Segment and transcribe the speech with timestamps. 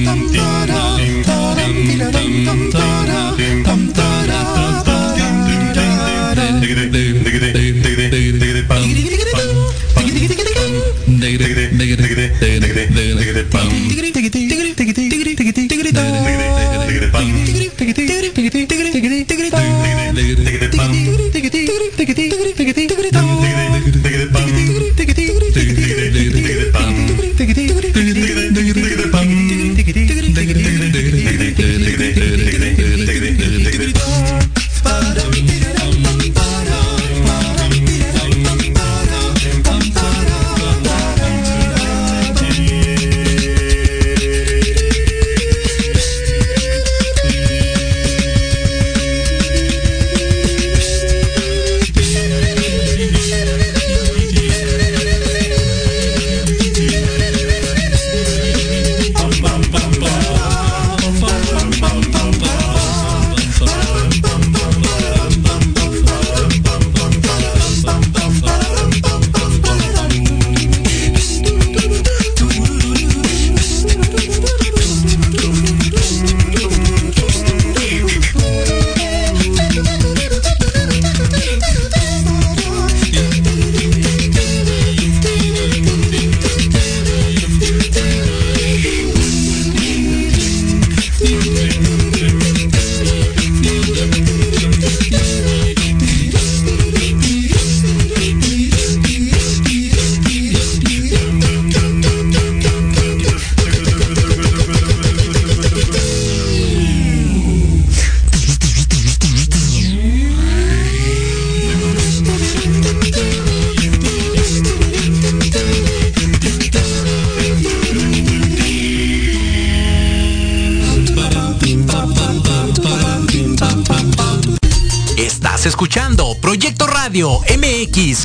[0.00, 0.91] dum,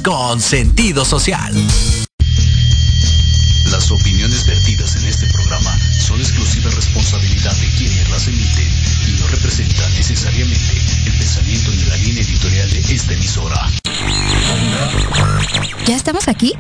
[0.02, 1.54] con sentido social.
[3.70, 8.68] Las opiniones vertidas en este programa son exclusiva responsabilidad de quienes las emiten
[9.10, 13.70] y no representan necesariamente el pensamiento ni la línea editorial de esta emisora.
[15.86, 16.54] ¿Ya estamos aquí?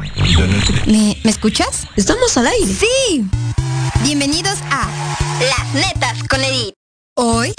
[0.85, 1.88] ¿Me, ¿Me escuchas?
[1.95, 2.74] Estamos al aire.
[2.74, 3.25] Sí.
[4.03, 4.89] Bienvenidos a
[5.39, 6.74] Las Netas con Edith.
[7.15, 7.53] Hoy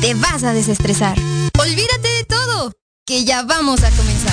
[0.00, 1.18] te vas a desestresar.
[1.58, 2.72] Olvídate de todo,
[3.06, 4.32] que ya vamos a comenzar.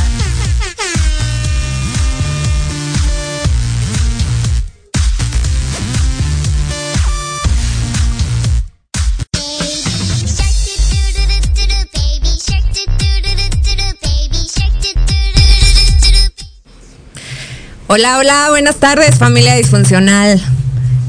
[17.88, 20.42] Hola, hola, buenas tardes familia disfuncional.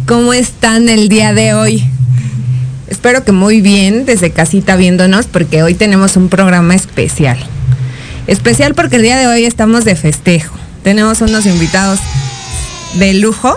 [0.09, 1.89] ¿Cómo están el día de hoy?
[2.89, 7.39] Espero que muy bien desde casita viéndonos porque hoy tenemos un programa especial.
[8.27, 10.57] Especial porque el día de hoy estamos de festejo.
[10.83, 12.01] Tenemos unos invitados
[12.95, 13.57] de lujo.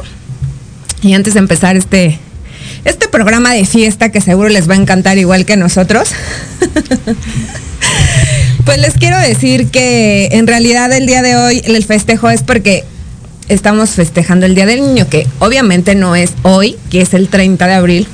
[1.01, 2.19] Y antes de empezar este,
[2.83, 6.09] este programa de fiesta que seguro les va a encantar igual que nosotros.
[8.65, 12.83] pues les quiero decir que en realidad el día de hoy el festejo es porque
[13.49, 17.67] estamos festejando el Día del Niño, que obviamente no es hoy, que es el 30
[17.67, 18.07] de abril,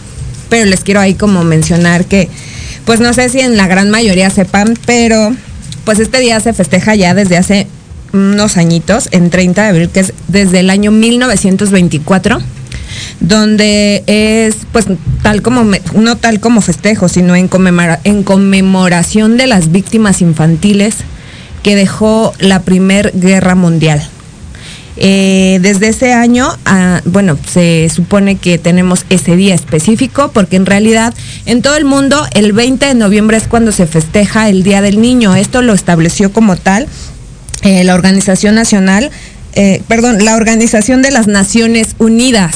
[0.50, 2.28] pero les quiero ahí como mencionar que,
[2.86, 5.34] pues no sé si en la gran mayoría sepan, pero
[5.86, 7.68] pues este día se festeja ya desde hace
[8.14, 12.40] unos añitos, en 30 de abril, que es desde el año 1924
[13.20, 14.86] donde es pues
[15.22, 15.64] tal como
[15.96, 17.50] no tal como festejo, sino en,
[18.04, 20.96] en conmemoración de las víctimas infantiles
[21.64, 24.02] que dejó la Primera Guerra Mundial.
[24.98, 30.66] Eh, desde ese año, ah, bueno, se supone que tenemos ese día específico porque en
[30.66, 31.14] realidad
[31.46, 35.02] en todo el mundo el 20 de noviembre es cuando se festeja el Día del
[35.02, 35.36] Niño.
[35.36, 36.88] Esto lo estableció como tal
[37.64, 39.12] eh, la Organización Nacional,
[39.54, 42.56] eh, perdón, la Organización de las Naciones Unidas.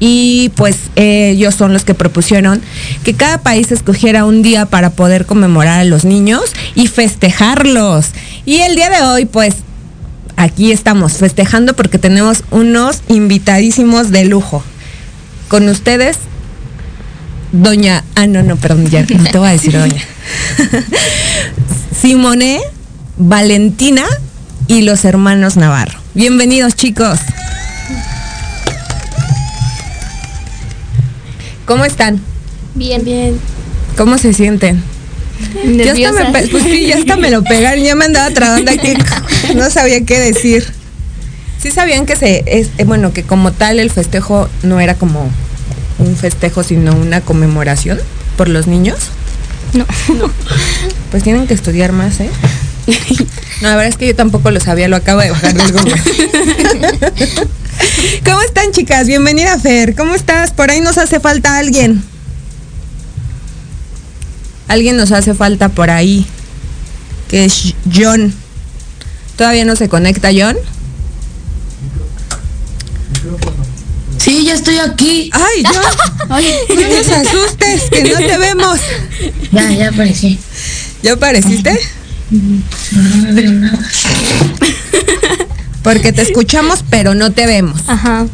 [0.00, 2.62] Y pues ellos son los que propusieron
[3.02, 6.42] que cada país escogiera un día para poder conmemorar a los niños
[6.76, 8.10] y festejarlos.
[8.44, 9.56] Y el día de hoy, pues
[10.38, 14.62] aquí estamos festejando porque tenemos unos invitadísimos de lujo.
[15.48, 16.16] Con ustedes,
[17.52, 20.02] doña, ah, no, no, perdón, ya no te voy a decir doña.
[22.00, 22.60] Simone,
[23.16, 24.04] Valentina
[24.68, 25.98] y los hermanos Navarro.
[26.14, 27.18] Bienvenidos chicos.
[31.66, 32.20] ¿Cómo están?
[32.74, 33.04] Bien.
[33.04, 33.38] Bien.
[33.96, 34.82] ¿Cómo se sienten?
[35.38, 38.94] Hasta, me, pues sí, ya hasta me lo pegaron, ya me andaba trabando aquí,
[39.54, 40.66] no sabía qué decir.
[41.62, 45.30] Sí sabían que se, es, eh, bueno, que como tal el festejo no era como
[45.98, 47.98] un festejo, sino una conmemoración
[48.36, 48.96] por los niños.
[49.72, 50.30] No, no.
[51.10, 52.30] Pues tienen que estudiar más, ¿eh?
[53.60, 55.94] No, la verdad es que yo tampoco lo sabía, lo acabo de bajar del Google.
[58.24, 59.06] ¿Cómo están, chicas?
[59.06, 59.94] Bienvenida, Fer.
[59.94, 60.52] ¿Cómo estás?
[60.52, 62.02] Por ahí nos hace falta alguien.
[64.68, 66.26] Alguien nos hace falta por ahí.
[67.28, 68.34] Que es John.
[69.36, 70.56] ¿Todavía no se conecta John?
[74.18, 75.30] Sí, ya estoy aquí.
[75.32, 76.28] Ay, John.
[76.80, 78.78] no nos asustes, que no te vemos.
[79.52, 80.38] Ya, ya aparecí.
[81.02, 81.78] ¿Ya apareciste?
[82.30, 83.78] No me veo nada.
[85.82, 87.80] Porque te escuchamos, pero no te vemos.
[87.86, 88.26] Ajá.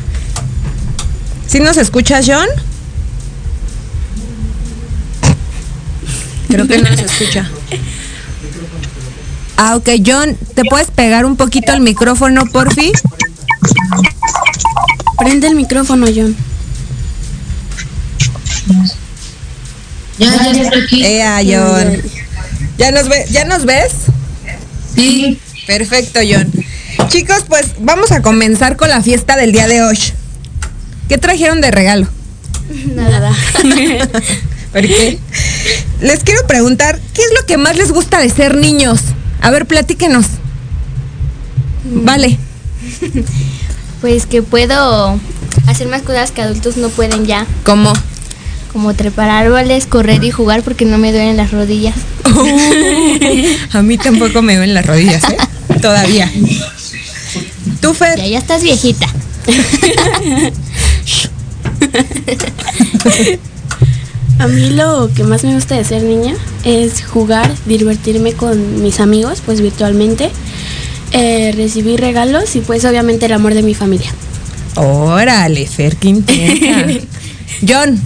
[1.47, 2.49] ¿Sí nos escuchas, John?
[6.49, 7.51] Creo que no nos escucha.
[9.57, 12.93] Ah, ok, John, ¿te puedes pegar un poquito al micrófono, porfi?
[15.19, 16.37] Prende el micrófono, John.
[20.19, 21.05] Ya, ya estoy aquí.
[21.05, 22.03] Ea, John.
[22.79, 23.93] ¿Ya nos, ve, ¿Ya nos ves?
[24.95, 25.39] Sí.
[25.67, 26.51] Perfecto, John.
[27.09, 29.99] Chicos, pues vamos a comenzar con la fiesta del día de hoy.
[31.09, 32.09] ¿Qué trajeron de regalo?
[32.95, 33.33] Nada.
[34.75, 35.19] ¿Por qué?
[36.01, 38.99] Les quiero preguntar, ¿qué es lo que más les gusta de ser niños?
[39.41, 40.27] A ver, platíquenos.
[41.85, 42.39] Vale.
[44.01, 45.19] Pues que puedo
[45.69, 47.47] hacer más cosas que adultos no pueden ya.
[47.63, 47.93] ¿Cómo?
[48.73, 51.95] Como trepar árboles, correr y jugar porque no me duelen las rodillas.
[53.73, 55.37] a mí tampoco me ven las rodillas, ¿eh?
[55.81, 56.29] Todavía.
[57.81, 58.19] ¿Tú, Fer?
[58.19, 59.07] Ya, ya estás viejita.
[64.39, 69.01] A mí lo que más me gusta de ser niña es jugar, divertirme con mis
[69.01, 70.31] amigos, pues virtualmente,
[71.13, 74.11] eh, recibir regalos y pues obviamente el amor de mi familia.
[74.75, 76.87] Órale, Fer, qué intensa.
[77.69, 78.01] John,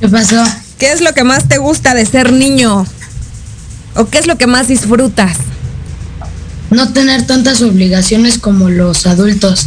[0.00, 0.42] ¿Qué pasó?
[0.78, 2.86] ¿qué es lo que más te gusta de ser niño?
[3.96, 5.36] ¿O qué es lo que más disfrutas?
[6.70, 9.66] No tener tantas obligaciones como los adultos.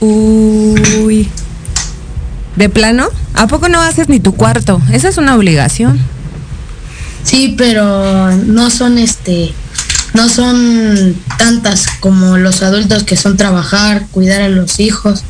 [0.00, 1.28] Uy.
[2.56, 3.08] ¿De plano?
[3.34, 4.80] ¿A poco no haces ni tu cuarto?
[4.92, 5.98] Esa es una obligación.
[7.22, 9.52] Sí, pero no son este,
[10.14, 15.22] no son tantas como los adultos que son trabajar, cuidar a los hijos.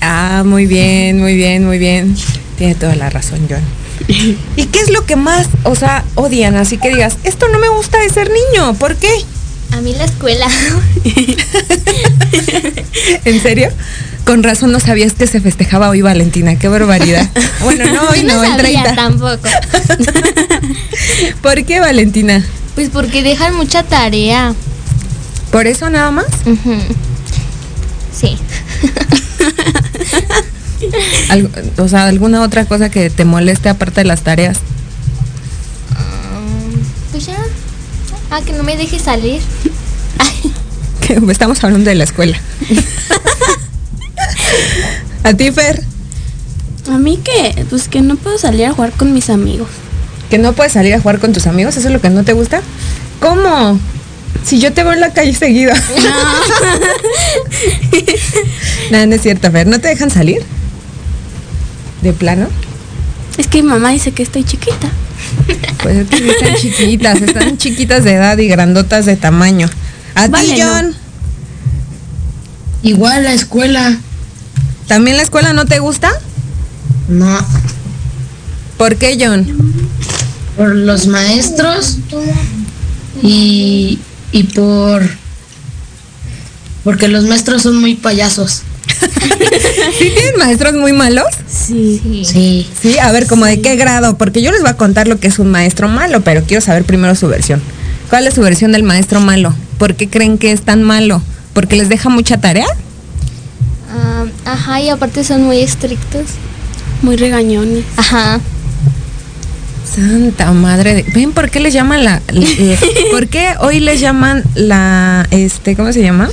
[0.00, 2.16] Ah, muy bien, muy bien, muy bien.
[2.56, 3.62] Tiene toda la razón, John.
[4.56, 6.56] ¿Y qué es lo que más, o sea, odian?
[6.56, 9.10] Así que digas, esto no me gusta de ser niño, ¿por qué?
[9.72, 10.46] A mí la escuela.
[13.24, 13.70] ¿En serio?
[14.24, 17.28] Con razón no sabías que se festejaba hoy Valentina, qué barbaridad.
[17.62, 18.94] Bueno, no, hoy Yo no, en sabía 30.
[18.94, 19.48] tampoco.
[21.42, 22.44] ¿Por qué Valentina?
[22.74, 24.54] Pues porque dejan mucha tarea.
[25.50, 26.26] ¿Por eso nada más?
[28.18, 28.36] Sí.
[31.76, 34.60] O sea, alguna otra cosa que te moleste aparte de las tareas.
[38.30, 39.40] Ah, que no me deje salir.
[41.00, 42.38] Que Estamos hablando de la escuela.
[45.24, 45.82] ¿A ti, Fer?
[46.88, 49.68] A mí que, pues que no puedo salir a jugar con mis amigos.
[50.28, 51.76] ¿Que no puedes salir a jugar con tus amigos?
[51.76, 52.62] ¿Eso es lo que no te gusta?
[53.18, 53.80] ¿Cómo?
[54.44, 55.72] Si yo te veo en la calle seguido.
[58.90, 59.68] No, no es cierto, Fer.
[59.68, 60.42] ¿No te dejan salir?
[62.02, 62.48] ¿De plano?
[63.38, 64.88] Es que mi mamá dice que estoy chiquita.
[65.82, 69.68] Pues es que sí están chiquitas, están chiquitas de edad y grandotas de tamaño.
[70.14, 70.66] ¿A Vale, ti, no.
[70.66, 70.94] John?
[72.82, 73.98] Igual la escuela,
[74.86, 76.10] ¿También la escuela no te gusta?
[77.08, 77.38] no.
[78.76, 79.46] ¿Por qué, John?
[80.56, 81.98] Por los maestros
[83.22, 83.98] y,
[84.32, 85.02] y por
[86.82, 88.62] porque los maestros son muy payasos.
[89.98, 91.24] ¿Sí tienen maestros muy malos?
[91.48, 92.24] Sí.
[92.24, 92.68] Sí.
[92.80, 95.28] Sí, a ver, como de qué grado, porque yo les voy a contar lo que
[95.28, 97.60] es un maestro malo, pero quiero saber primero su versión.
[98.08, 99.54] ¿Cuál es su versión del maestro malo?
[99.78, 101.22] ¿Por qué creen que es tan malo?
[101.52, 102.66] ¿Porque les deja mucha tarea?
[103.92, 106.22] Ah, ajá, y aparte son muy estrictos.
[107.02, 107.84] Muy regañones.
[107.96, 108.40] Ajá.
[109.94, 111.02] Santa madre de...
[111.14, 112.20] ¿Ven por qué les llaman la...
[112.28, 112.76] la- la-
[113.10, 115.26] ¿Por qué hoy les llaman la...
[115.30, 116.30] este, ¿cómo se llama?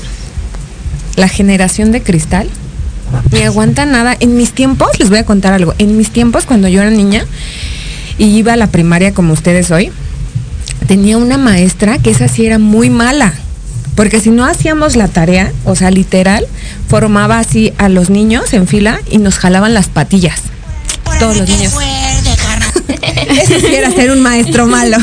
[1.16, 2.50] La generación de cristal.
[3.32, 4.16] Ni aguanta nada.
[4.20, 5.74] En mis tiempos, les voy a contar algo.
[5.78, 7.26] En mis tiempos, cuando yo era niña
[8.18, 9.92] y iba a la primaria como ustedes hoy,
[10.88, 13.34] tenía una maestra que esa sí era muy mala.
[13.96, 16.46] Porque si no hacíamos la tarea, o sea, literal,
[16.88, 20.42] formaba así a los niños en fila y nos jalaban las patillas.
[21.20, 21.74] Todos los niños.
[23.42, 24.98] Eso sí era ser un maestro malo.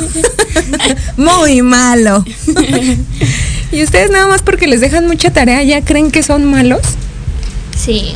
[1.16, 2.24] Muy malo.
[3.72, 6.82] ¿Y ustedes nada más porque les dejan mucha tarea ya creen que son malos?
[7.76, 8.12] Sí,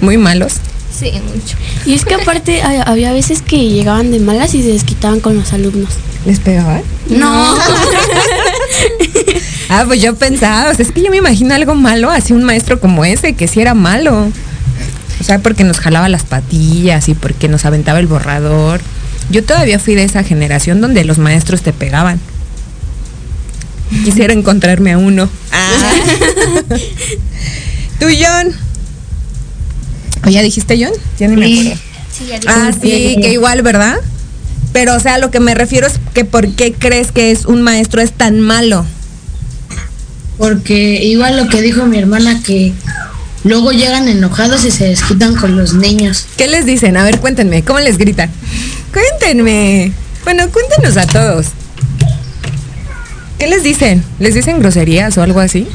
[0.00, 0.54] Muy malos.
[0.96, 1.56] sí, mucho.
[1.86, 5.36] Y es que aparte ha- había veces que llegaban de malas y se desquitaban con
[5.36, 5.90] los alumnos.
[6.26, 6.82] ¿Les pegaban?
[7.08, 7.54] No.
[9.72, 12.42] Ah, pues yo pensaba, o sea, es que yo me imagino algo malo, así un
[12.42, 14.28] maestro como ese, que sí era malo.
[15.20, 18.80] O sea, porque nos jalaba las patillas y porque nos aventaba el borrador.
[19.30, 22.18] Yo todavía fui de esa generación donde los maestros te pegaban.
[24.04, 25.28] Quisiera encontrarme a uno.
[25.52, 25.92] Ah.
[28.00, 28.52] Tú, John.
[30.24, 30.92] ¿O ya dijiste John?
[31.18, 31.80] Ya ni me acuerdo.
[32.16, 33.96] Sí, ya Ah, sí, que igual, ¿verdad?
[34.72, 37.62] Pero, o sea, lo que me refiero es que ¿por qué crees que es un
[37.62, 38.84] maestro es tan malo?
[40.38, 42.72] Porque igual lo que dijo mi hermana que
[43.44, 46.26] luego llegan enojados y se desquitan con los niños.
[46.36, 46.96] ¿Qué les dicen?
[46.96, 48.30] A ver, cuéntenme, ¿cómo les gritan?
[48.92, 49.92] Cuéntenme.
[50.24, 51.46] Bueno, cuéntenos a todos.
[53.38, 54.04] ¿Qué les dicen?
[54.18, 55.66] ¿Les dicen groserías o algo así?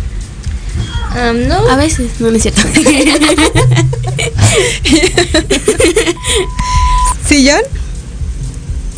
[1.16, 2.62] Ah, no, A veces, no, no es cierto.
[7.28, 7.62] ¿Sí, John?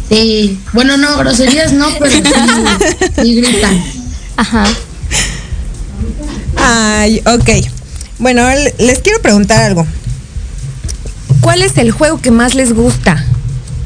[0.10, 0.60] Sí.
[0.74, 2.24] Bueno, no, groserías no, pero sí,
[3.22, 3.84] sí gritan.
[4.36, 4.66] ajá.
[6.56, 7.50] Ay, ok.
[8.18, 8.44] Bueno,
[8.80, 9.86] les quiero preguntar algo.
[11.42, 13.24] ¿Cuál es el juego que más les gusta?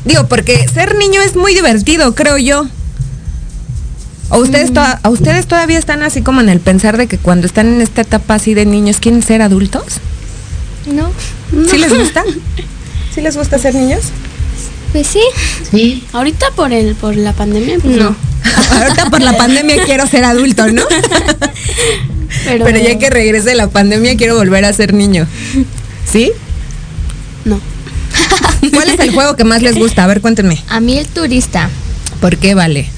[0.05, 2.65] Digo, porque ser niño es muy divertido, creo yo.
[4.31, 7.67] ¿O ustedes, ¿A ustedes todavía están así como en el pensar de que cuando están
[7.67, 9.83] en esta etapa así de niños quieren ser adultos?
[10.91, 11.11] No,
[11.69, 12.23] ¿Sí les gusta?
[13.13, 14.01] ¿Sí les gusta ser niños?
[14.91, 15.21] pues sí.
[15.69, 16.03] Sí.
[16.11, 18.09] Ahorita por el por la pandemia, pues No.
[18.11, 18.15] no.
[18.81, 20.83] Ahorita por la pandemia quiero ser adulto, ¿no?
[22.45, 25.27] Pero, Pero ya que regrese la pandemia quiero volver a ser niño.
[26.09, 26.31] ¿Sí?
[27.45, 27.59] No.
[28.73, 30.03] ¿Cuál es el juego que más les gusta?
[30.03, 30.61] A ver, cuéntenme.
[30.69, 31.69] A mí el turista.
[32.19, 32.89] ¿Por qué vale?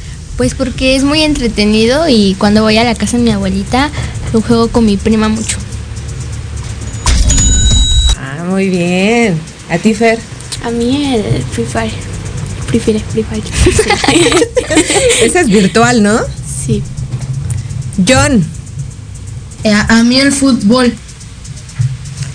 [0.43, 3.89] Pues porque es muy entretenido y cuando voy a la casa de mi abuelita
[4.33, 5.55] lo juego con mi prima mucho.
[8.19, 9.39] Ah, muy bien.
[9.69, 10.19] ¿A ti, Fer?
[10.65, 11.93] A mí el Free Fire.
[12.67, 13.41] Prefiere Free Fire.
[15.23, 16.19] Ese es virtual, ¿no?
[16.65, 16.83] Sí.
[18.05, 18.45] John,
[19.63, 20.93] Eh, A, a mí el fútbol.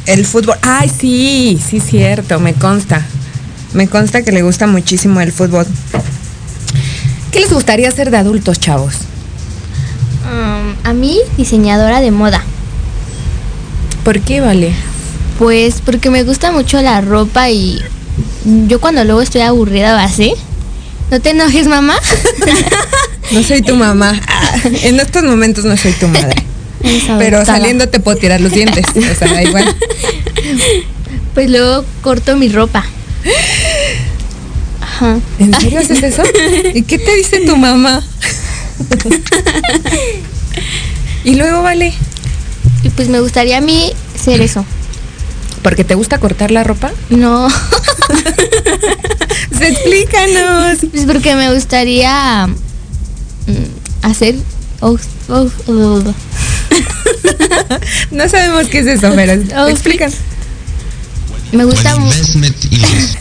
[0.07, 0.57] el fútbol.
[0.63, 3.05] Ay, sí, sí, cierto, me consta.
[3.75, 5.67] Me consta que le gusta muchísimo el fútbol.
[7.33, 8.95] ¿Qué les gustaría hacer de adultos, chavos?
[10.25, 12.43] Um, a mí, diseñadora de moda.
[14.05, 14.73] ¿Por qué vale?
[15.39, 17.81] Pues porque me gusta mucho la ropa y
[18.67, 20.35] yo cuando luego estoy aburrida o así.
[21.11, 21.97] ¿No te enojes, mamá?
[23.31, 24.19] No soy tu mamá.
[24.85, 26.43] En estos momentos no soy tu madre.
[27.19, 28.87] Pero saliendo te puedo tirar los dientes.
[28.89, 29.77] O sea, da igual.
[31.35, 32.87] Pues luego corto mi ropa.
[34.99, 35.21] Ajá.
[35.39, 36.23] ¿En serio haces eso?
[36.75, 38.03] ¿Y qué te dice tu mamá?
[41.25, 41.95] y luego vale.
[42.83, 44.65] Y pues me gustaría a mí ser eso.
[45.63, 46.91] ¿Porque te gusta cortar la ropa?
[47.11, 47.49] No.
[49.57, 50.79] Se explícanos.
[50.91, 54.35] Pues porque me gustaría mm, hacer.
[54.81, 56.15] oh, oh, oh, oh.
[58.11, 60.11] No sabemos qué es eso, pero Oh, explican.
[61.53, 63.17] Me gusta mu- investment is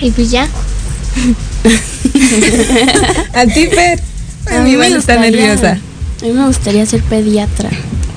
[0.00, 0.48] Y pues ya.
[3.34, 4.00] A ti, Fer.
[4.50, 5.78] A mí me está nerviosa.
[6.22, 7.68] A mí me gustaría ser pediatra.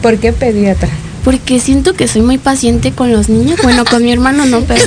[0.01, 0.89] ¿Por qué pediatra?
[1.23, 3.59] Porque siento que soy muy paciente con los niños.
[3.61, 4.81] Bueno, con mi hermano no, pero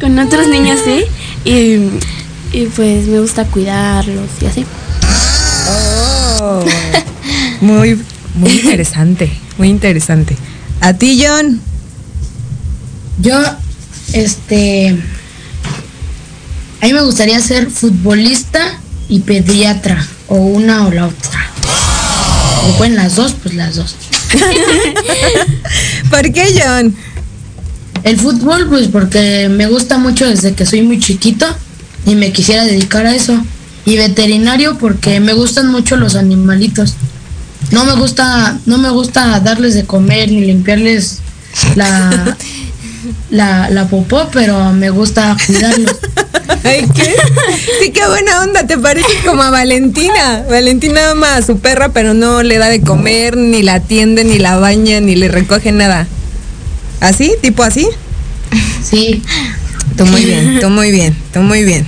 [0.00, 1.04] con otros niños sí.
[1.44, 1.90] Y,
[2.52, 4.66] y pues me gusta cuidarlos y así.
[6.40, 6.64] Oh,
[7.60, 7.98] muy,
[8.36, 10.36] muy interesante, muy interesante.
[10.80, 11.60] A ti, John.
[13.20, 13.38] Yo,
[14.12, 14.96] este,
[16.80, 21.50] A mí me gustaría ser futbolista y pediatra, o una o la otra.
[22.68, 23.96] O pueden las dos, pues las dos.
[26.10, 26.94] ¿Por qué, John?
[28.02, 31.46] El fútbol, pues porque me gusta mucho desde que soy muy chiquito
[32.04, 33.42] y me quisiera dedicar a eso.
[33.84, 36.94] Y veterinario porque me gustan mucho los animalitos.
[37.70, 41.20] No me gusta, no me gusta darles de comer ni limpiarles
[41.74, 42.36] la,
[43.30, 45.96] la, la popó, pero me gusta cuidarlos.
[46.64, 47.14] Ay, ¿qué?
[47.80, 50.44] Sí, qué buena onda, te parece como a Valentina.
[50.48, 54.38] Valentina ama a su perra, pero no le da de comer, ni la atiende, ni
[54.38, 56.06] la baña, ni le recoge nada.
[57.00, 57.34] ¿Así?
[57.42, 57.86] ¿Tipo así?
[58.82, 59.22] Sí.
[59.96, 61.86] Tú muy bien, tú muy bien, tú muy bien.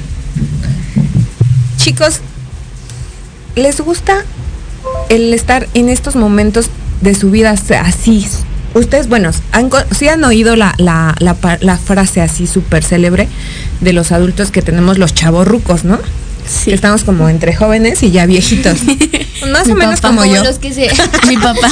[1.76, 2.20] Chicos,
[3.54, 4.24] ¿les gusta
[5.08, 8.26] el estar en estos momentos de su vida así?
[8.74, 13.26] Ustedes, bueno, han, sí han oído la, la, la, frase así súper célebre
[13.80, 15.98] de los adultos que tenemos los chavorrucos, ¿no?
[16.64, 18.78] Que estamos como entre jóvenes y ya viejitos.
[19.52, 20.44] Más o menos papá, como yo.
[20.44, 20.88] los que se,
[21.26, 21.68] Mi papá.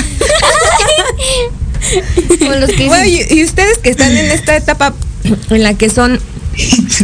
[2.39, 4.95] como los que Bueno, se- y, y ustedes que están en esta etapa
[5.51, 6.21] en la que son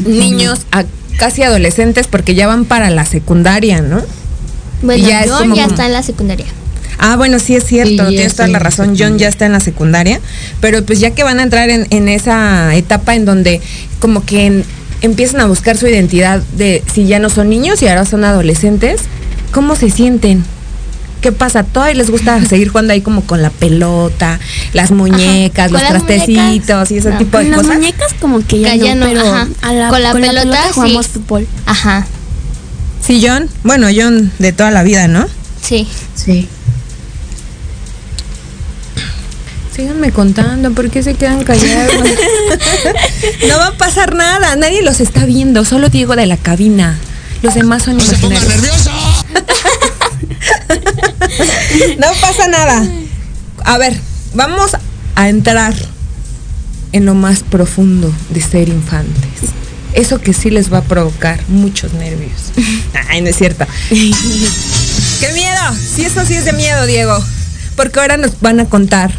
[0.06, 0.84] niños a
[1.18, 4.02] casi adolescentes porque ya van para la secundaria, ¿no?
[4.82, 6.46] Bueno, ya es John como- ya está en la secundaria.
[6.98, 8.94] Ah, bueno, sí es cierto, Sí, tienes toda la razón.
[8.98, 10.20] John ya está en la secundaria,
[10.60, 13.60] pero pues ya que van a entrar en, en esa etapa en donde
[13.98, 14.64] como que en-
[15.00, 19.00] empiezan a buscar su identidad de si ya no son niños y ahora son adolescentes,
[19.52, 20.44] ¿cómo se sienten?
[21.22, 21.64] ¿Qué pasa?
[21.64, 24.38] ¿Todavía les gusta seguir jugando ahí como con la pelota,
[24.72, 27.18] las muñecas, Con los las trastecitos muñecas, y ese no.
[27.18, 27.74] tipo de Con las cosas?
[27.78, 29.48] muñecas como que ya, Que ya no, no, pero ajá.
[29.62, 30.72] a la- Con la pelota, sí.
[30.74, 31.46] jugamos fútbol.
[31.66, 32.06] Ajá,
[33.04, 33.48] Sí, John.
[33.64, 35.26] Bueno, John de toda la vida, ¿no?
[35.62, 35.88] sí.
[36.14, 36.48] Sí.
[39.74, 41.94] Síganme contando, ¿por qué se quedan callados?
[43.48, 46.98] no va a pasar nada, nadie los está viendo, solo Diego de la cabina.
[47.40, 48.52] Los demás son imaginarios.
[51.98, 52.86] no pasa nada.
[53.64, 53.98] A ver,
[54.34, 54.76] vamos
[55.14, 55.74] a entrar
[56.92, 59.52] en lo más profundo de ser infantes.
[59.94, 62.52] Eso que sí les va a provocar muchos nervios.
[63.08, 63.66] Ay, no es cierto.
[63.88, 65.60] ¡Qué miedo!
[65.94, 67.22] Sí, eso sí es de miedo, Diego.
[67.76, 69.12] Porque ahora nos van a contar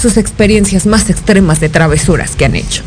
[0.00, 2.82] sus experiencias más extremas de travesuras que han hecho.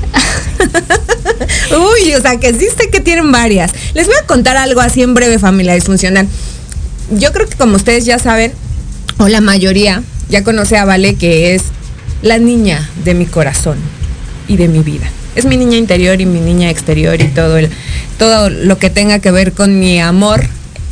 [1.72, 3.72] Uy, o sea que sé que tienen varias.
[3.94, 6.28] Les voy a contar algo así en breve, familia disfuncional.
[7.12, 8.54] Yo creo que como ustedes ya saben,
[9.18, 11.64] o la mayoría, ya conoce a Vale que es
[12.22, 13.78] la niña de mi corazón
[14.48, 15.08] y de mi vida.
[15.36, 17.70] Es mi niña interior y mi niña exterior y todo el,
[18.18, 20.46] todo lo que tenga que ver con mi amor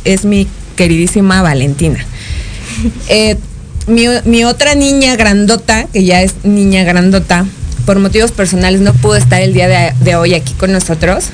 [0.04, 2.04] es mi queridísima Valentina.
[3.08, 3.36] Eh,
[3.86, 7.44] mi, mi otra niña grandota, que ya es niña grandota,
[7.84, 11.26] por motivos personales no pudo estar el día de, de hoy aquí con nosotros,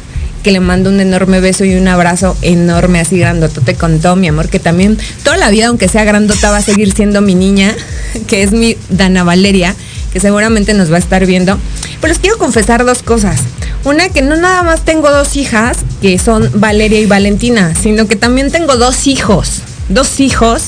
[0.43, 4.29] que le mando un enorme beso y un abrazo enorme, así grandotote con todo mi
[4.29, 7.75] amor, que también toda la vida, aunque sea grandota, va a seguir siendo mi niña,
[8.27, 9.75] que es mi Dana Valeria,
[10.13, 11.59] que seguramente nos va a estar viendo.
[12.01, 13.41] Pero les quiero confesar dos cosas.
[13.85, 18.17] Una, que no nada más tengo dos hijas, que son Valeria y Valentina, sino que
[18.17, 19.63] también tengo dos hijos.
[19.89, 20.65] Dos hijos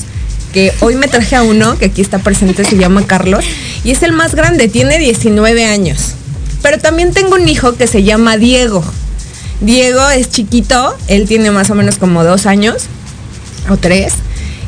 [0.53, 3.45] que hoy me traje a uno, que aquí está presente, se llama Carlos,
[3.83, 6.13] y es el más grande, tiene 19 años.
[6.61, 8.83] Pero también tengo un hijo que se llama Diego.
[9.61, 12.83] Diego es chiquito, él tiene más o menos como dos años
[13.69, 14.13] o tres.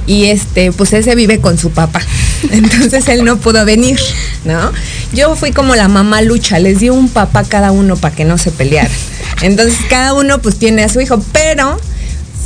[0.05, 2.01] Y este, pues ese vive con su papá.
[2.51, 3.99] Entonces él no pudo venir,
[4.45, 4.71] ¿no?
[5.13, 8.37] Yo fui como la mamá lucha, les di un papá cada uno para que no
[8.37, 8.91] se pelearan.
[9.41, 11.23] Entonces cada uno pues tiene a su hijo.
[11.31, 11.79] Pero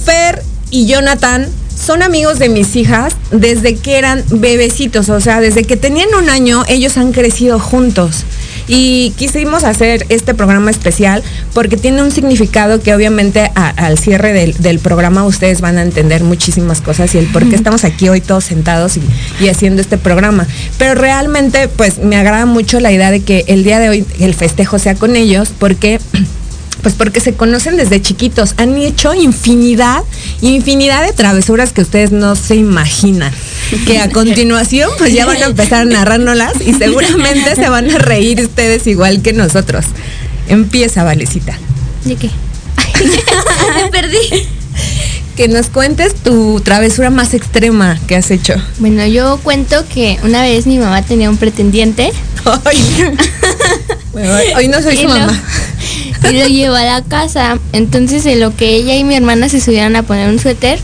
[0.05, 5.63] Fer y Jonathan son amigos de mis hijas desde que eran bebecitos, o sea, desde
[5.63, 8.23] que tenían un año, ellos han crecido juntos.
[8.67, 14.33] Y quisimos hacer este programa especial porque tiene un significado que obviamente a- al cierre
[14.33, 18.09] del, del programa ustedes van a entender muchísimas cosas y el por qué estamos aquí
[18.09, 19.01] hoy todos sentados y,
[19.39, 20.45] y haciendo este programa.
[20.77, 24.33] Pero realmente pues me agrada mucho la idea de que el día de hoy el
[24.33, 25.99] festejo sea con ellos porque
[26.81, 30.03] pues porque se conocen desde chiquitos, han hecho infinidad,
[30.41, 33.31] infinidad de travesuras que ustedes no se imaginan.
[33.85, 37.97] Que a continuación pues ya van a empezar a narrárnoslas y seguramente se van a
[37.97, 39.85] reír ustedes igual que nosotros.
[40.47, 41.57] Empieza, Valecita.
[42.05, 42.29] ¿De qué?
[43.75, 44.47] Me perdí.
[45.35, 48.55] Que nos cuentes tu travesura más extrema que has hecho.
[48.79, 52.11] Bueno, yo cuento que una vez mi mamá tenía un pretendiente
[52.63, 52.77] Ay.
[54.17, 55.43] Bueno, hoy- no soy y su lo, mamá.
[56.29, 57.59] y lo llevó a la casa.
[57.71, 60.79] Entonces, en lo que ella y mi hermana se subieron a poner un suéter,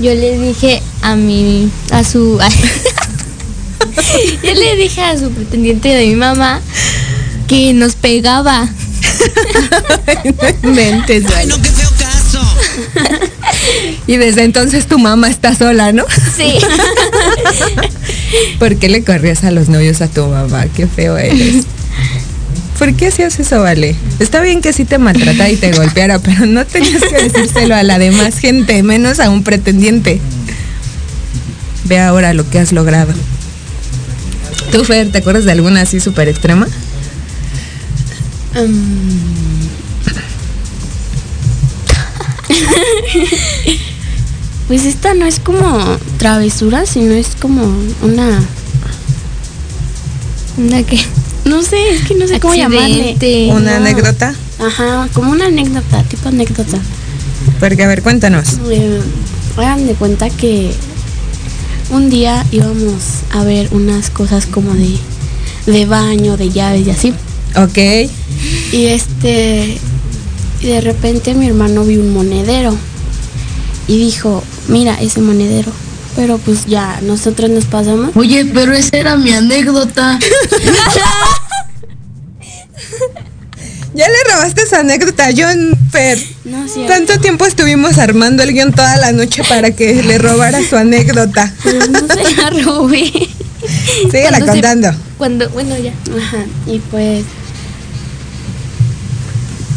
[0.00, 2.40] yo le dije a mi, a su,
[4.42, 6.60] yo le dije a su pretendiente de mi mamá
[7.46, 8.68] que nos pegaba.
[10.62, 12.40] Mentes, feo caso.
[14.08, 16.04] y desde entonces tu mamá está sola, ¿no?
[16.36, 16.54] Sí.
[18.58, 20.66] ¿Por qué le corrías a los novios a tu mamá?
[20.74, 21.64] Qué feo eres.
[22.78, 23.94] ¿Por qué hacías eso, Vale?
[24.18, 27.82] Está bien que sí te maltratara y te golpeara, pero no tenías que decírselo a
[27.82, 30.20] la demás gente, menos a un pretendiente.
[31.84, 33.12] Ve ahora lo que has logrado.
[34.70, 36.66] ¿Tú, Fer, te acuerdas de alguna así súper extrema?
[44.68, 47.62] Pues esta no es como travesura, sino es como
[48.02, 48.40] una...
[50.56, 50.98] ¿Una qué?
[51.44, 53.16] No sé, es que no sé cómo llamarle.
[53.52, 53.86] ¿Una No.
[53.86, 54.34] anécdota?
[54.60, 56.78] Ajá, como una anécdota, tipo anécdota.
[57.58, 58.58] Porque, a ver, cuéntanos.
[58.70, 59.00] Eh,
[59.56, 60.72] hagan de cuenta que
[61.90, 63.02] un día íbamos
[63.32, 64.96] a ver unas cosas como de,
[65.66, 67.14] de baño, de llaves y así.
[67.56, 67.78] Ok.
[68.72, 69.78] Y este,
[70.60, 72.74] y de repente mi hermano vio un monedero
[73.88, 75.72] y dijo, mira ese monedero.
[76.16, 78.10] Pero pues ya, nosotros nos pasamos.
[78.16, 80.18] Oye, pero esa era mi anécdota.
[83.94, 86.18] Ya le robaste esa anécdota John Fer.
[86.46, 90.60] No, sí, ¿Cuánto tiempo estuvimos armando el guion toda la noche para que le robara
[90.66, 91.52] su anécdota?
[91.62, 93.12] pues no se la robé.
[94.10, 94.94] Síguela Cuando se- contando.
[95.18, 95.92] Cuando, bueno, ya.
[96.18, 97.24] Ajá, y pues...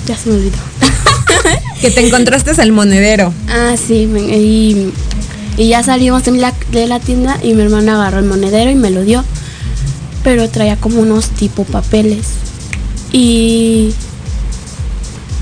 [0.08, 0.58] Ya se me olvidó.
[1.82, 3.34] Que te encontraste el monedero.
[3.50, 4.94] Ah, sí, y,
[5.58, 8.76] y ya salimos de la, de la tienda y mi hermana agarró el monedero y
[8.76, 9.24] me lo dio.
[10.24, 12.28] Pero traía como unos tipo papeles.
[13.12, 13.94] Y.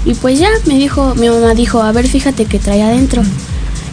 [0.05, 3.23] Y pues ya me dijo, mi mamá dijo, a ver, fíjate que trae adentro.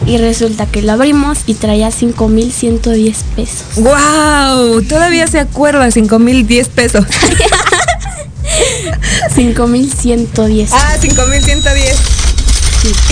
[0.05, 3.63] Y resulta que lo abrimos y traía 5.110 pesos.
[3.75, 4.81] ¡Wow!
[4.81, 7.05] Todavía se acuerda, 5 mil 10 pesos.
[9.35, 10.69] 5.110.
[10.71, 12.20] Ah, 5 mil 110.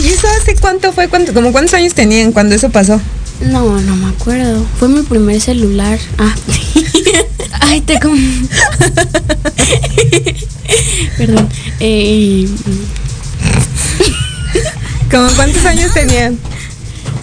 [0.01, 1.07] ¿Y eso hace cuánto fue?
[1.09, 2.99] ¿Cuánto, como cuántos años tenían cuando eso pasó?
[3.41, 4.65] No, no me acuerdo.
[4.79, 5.99] Fue mi primer celular.
[6.17, 6.35] Ah,
[7.61, 8.17] Ay, te com-
[11.17, 11.47] perdón.
[11.79, 12.47] Eh,
[15.11, 16.37] ¿Como cuántos años tenían?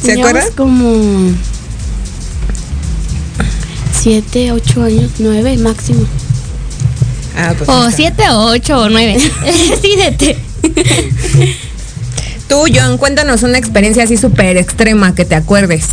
[0.02, 0.50] ¿Se acuerdan?
[0.56, 1.32] como
[4.00, 6.06] siete, ocho años, nueve máximo.
[7.36, 7.68] Ah, pues.
[7.68, 7.96] O está.
[7.96, 9.16] siete, o ocho, o nueve.
[9.70, 10.38] Decídete.
[12.48, 15.86] Tú, John, cuéntanos una experiencia así súper extrema que te acuerdes.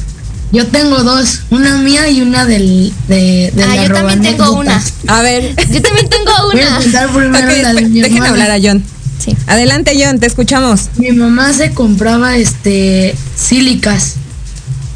[0.51, 4.51] Yo tengo dos, una mía y una del, de, de Ah, la yo también tengo
[4.51, 4.83] una.
[5.07, 5.55] A ver.
[5.71, 6.77] Yo también tengo Voy a una.
[6.77, 8.83] contar primero Ok, la de mi dejen hablar a John.
[9.17, 9.35] Sí.
[9.47, 10.89] Adelante, John, te escuchamos.
[10.97, 14.15] Mi mamá se compraba este sílicas.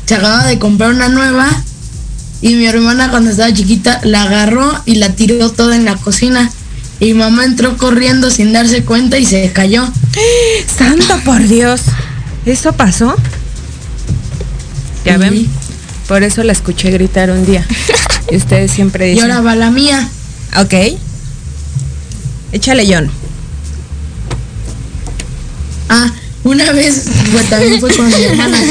[0.05, 1.49] Se acababa de comprar una nueva
[2.41, 6.51] y mi hermana cuando estaba chiquita la agarró y la tiró toda en la cocina.
[6.99, 9.87] Y mamá entró corriendo sin darse cuenta y se cayó.
[10.77, 11.81] Santo por Dios.
[12.45, 13.15] ¿Eso pasó?
[15.05, 15.19] Ya Sí.
[15.19, 15.47] ven.
[16.07, 17.65] Por eso la escuché gritar un día.
[18.29, 19.31] Y ustedes siempre Y dicen.
[19.31, 20.09] ahora va la mía.
[20.59, 20.73] Ok.
[22.51, 23.09] Échale, John.
[25.87, 26.11] Ah,
[26.43, 28.57] una vez fue, también fue con mi hermana.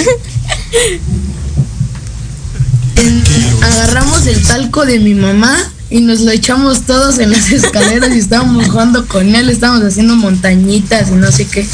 [2.96, 3.22] En-
[3.62, 5.56] agarramos el talco de mi mamá
[5.88, 10.16] y nos lo echamos todos en las escaleras y estábamos jugando con él, estábamos haciendo
[10.16, 11.66] montañitas y no sé qué.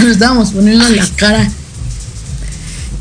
[0.00, 1.50] Nos estábamos poniendo en la cara.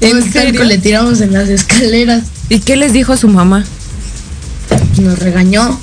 [0.01, 0.63] ¿En serio?
[0.63, 3.63] le tiramos en las escaleras ¿Y qué les dijo su mamá?
[5.01, 5.79] nos regañó.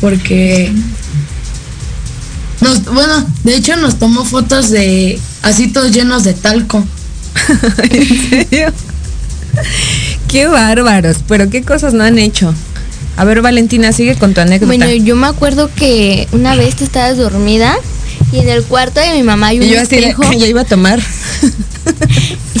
[0.00, 0.72] Porque
[2.60, 6.84] nos, bueno, de hecho nos tomó fotos de así todos llenos de talco.
[7.90, 8.72] ¿En serio?
[10.34, 12.52] Qué bárbaros, pero qué cosas no han hecho.
[13.16, 14.66] A ver, Valentina, sigue con tu anécdota.
[14.66, 17.72] Bueno, yo me acuerdo que una vez tú estabas dormida
[18.32, 20.24] y en el cuarto de mi mamá hay un y yo así de, espejo.
[20.32, 21.00] yo iba a tomar.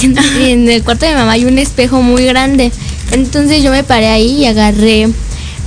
[0.00, 2.70] Y en, y en el cuarto de mi mamá hay un espejo muy grande.
[3.10, 5.08] Entonces yo me paré ahí y agarré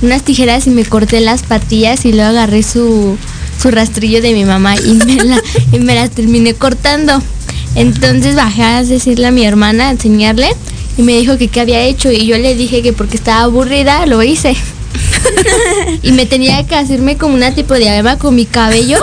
[0.00, 3.18] unas tijeras y me corté las patillas y luego agarré su,
[3.60, 5.42] su rastrillo de mi mamá y me, la,
[5.72, 7.22] y me las terminé cortando.
[7.74, 10.48] Entonces bajé a decirle a mi hermana, a enseñarle
[10.98, 14.04] y me dijo que qué había hecho y yo le dije que porque estaba aburrida
[14.06, 14.56] lo hice.
[16.02, 18.98] y me tenía que hacerme como una tipo de diadema con mi cabello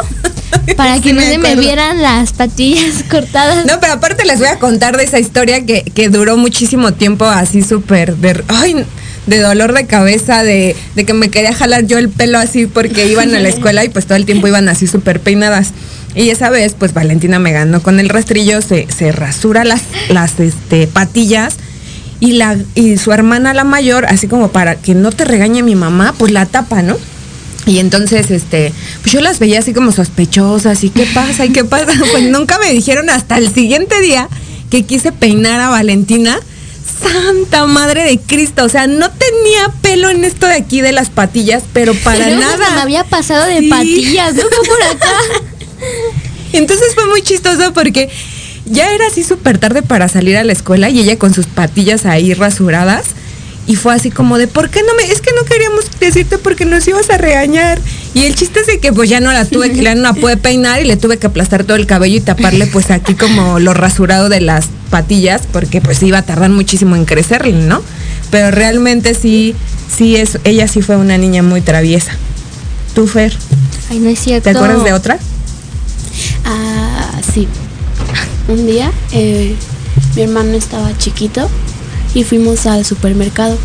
[0.76, 3.66] para que Sí no se me vieran las patillas cortadas.
[3.66, 7.24] No, pero aparte les voy a contar de esa historia que, que duró muchísimo tiempo
[7.24, 8.86] así súper de, ay,
[9.26, 13.08] de dolor de cabeza, de, de que me quería jalar yo el pelo así porque
[13.08, 15.70] iban a la escuela y pues todo el tiempo iban así súper peinadas.
[16.14, 20.40] Y esa vez, pues Valentina me ganó con el rastrillo, se, se rasura las, las
[20.42, 21.58] este, patillas
[22.20, 25.76] y, la, y su hermana la mayor, así como para que no te regañe mi
[25.76, 26.98] mamá, pues la tapa, ¿no?
[27.66, 31.66] Y entonces, este, pues yo las veía así como sospechosas, y qué pasa, y qué
[31.66, 31.92] pasa.
[32.12, 34.30] Pues nunca me dijeron hasta el siguiente día
[34.70, 36.40] que quise peinar a Valentina.
[37.02, 41.10] Santa madre de Cristo, o sea, no tenía pelo en esto de aquí de las
[41.10, 42.72] patillas, pero para nada.
[42.76, 43.70] me había pasado de Sí.
[43.70, 44.44] patillas, ¿no?
[44.44, 45.12] Por acá.
[46.54, 48.10] Entonces fue muy chistoso porque
[48.66, 52.06] ya era así súper tarde para salir a la escuela y ella con sus patillas
[52.06, 53.06] ahí rasuradas.
[53.68, 55.12] Y fue así como de, ¿por qué no me?
[55.12, 57.80] Es que no queríamos decirte porque nos ibas a regañar.
[58.14, 60.14] Y el chiste es de que pues ya no la tuve que, ya no la
[60.14, 63.60] pude peinar y le tuve que aplastar todo el cabello y taparle pues aquí como
[63.60, 67.82] lo rasurado de las patillas porque pues iba a tardar muchísimo en crecerle, ¿no?
[68.30, 69.56] Pero realmente sí,
[69.96, 72.12] sí es, ella sí fue una niña muy traviesa.
[72.94, 73.36] ¿Tú, Fer?
[73.90, 74.52] Ay, no es cierto.
[74.52, 75.18] ¿Te acuerdas de otra?
[76.46, 77.48] Ah, sí.
[78.48, 79.56] Un día eh,
[80.16, 81.50] mi hermano estaba chiquito
[82.14, 83.58] y fuimos al supermercado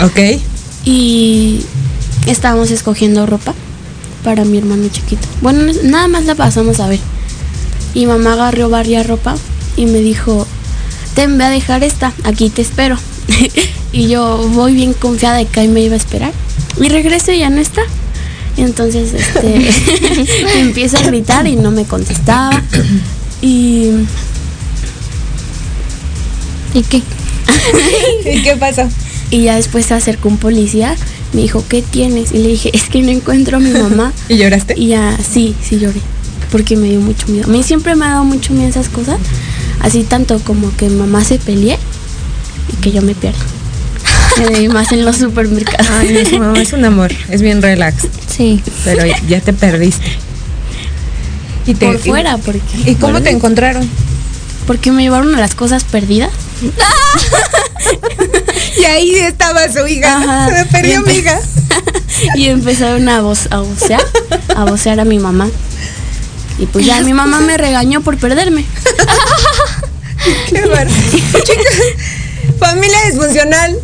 [0.00, 0.40] Ok.
[0.84, 1.60] y
[2.26, 3.54] estábamos escogiendo ropa
[4.24, 5.26] para mi hermano chiquito.
[5.42, 6.98] Bueno, nada más la pasamos a ver.
[7.94, 9.36] Y mamá agarró varias ropa
[9.76, 10.46] y me dijo,
[11.14, 12.96] ten, ve a dejar esta, aquí te espero.
[13.92, 16.32] y yo voy bien confiada de que ahí me iba a esperar.
[16.80, 17.82] Y regreso y ya no está.
[18.56, 19.70] Entonces este
[20.60, 22.62] empieza a gritar y no me contestaba.
[23.44, 23.90] Y
[26.72, 27.02] ¿Y qué?
[28.32, 28.88] ¿Y qué pasó?
[29.30, 30.96] Y ya después se acercó un policía,
[31.34, 32.32] me dijo, ¿qué tienes?
[32.32, 34.12] Y le dije, es que no encuentro a mi mamá.
[34.28, 34.74] ¿Y lloraste?
[34.76, 36.00] y ya, sí, sí lloré,
[36.50, 37.44] porque me dio mucho miedo.
[37.44, 39.18] A mí siempre me ha dado mucho miedo esas cosas,
[39.80, 41.78] así tanto como que mamá se pelee
[42.72, 43.38] y que yo me pierda.
[44.50, 45.86] Eh, más en los supermercados.
[45.90, 48.60] Ay, no, es un amor, es bien relax, Sí.
[48.84, 50.23] pero ya te perdiste.
[51.66, 52.60] Y te- Por fuera, porque...
[52.86, 53.88] ¿Y cómo te encontraron?
[54.66, 56.30] Porque me llevaron a las cosas perdidas.
[58.76, 60.16] Y ahí estaba su hija.
[60.16, 60.48] Ajá.
[60.48, 61.40] Se me perdió Y mi hija.
[62.36, 64.02] y empezaron a, voz, a vocear,
[64.54, 65.48] a vocear a mi mamá.
[66.58, 68.64] Y pues ya mi mamá me regañó por perderme.
[70.48, 70.90] Qué bárbaro.
[71.44, 73.76] Chicos, familia disfuncional.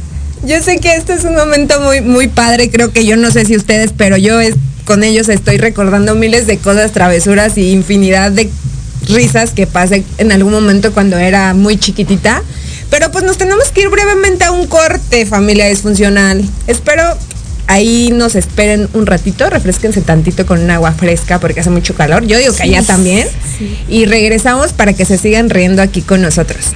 [0.45, 2.71] Yo sé que este es un momento muy, muy padre.
[2.71, 4.55] Creo que yo no sé si ustedes, pero yo es,
[4.91, 8.51] con ellos estoy recordando miles de cosas, travesuras y infinidad de
[9.07, 12.43] risas que pasé en algún momento cuando era muy chiquitita.
[12.91, 16.43] Pero pues nos tenemos que ir brevemente a un corte, familia disfuncional.
[16.67, 17.05] Espero
[17.69, 22.27] ahí nos esperen un ratito, refresquense tantito con un agua fresca porque hace mucho calor.
[22.27, 23.29] Yo digo que allá también.
[23.89, 26.73] Y regresamos para que se sigan riendo aquí con nosotros.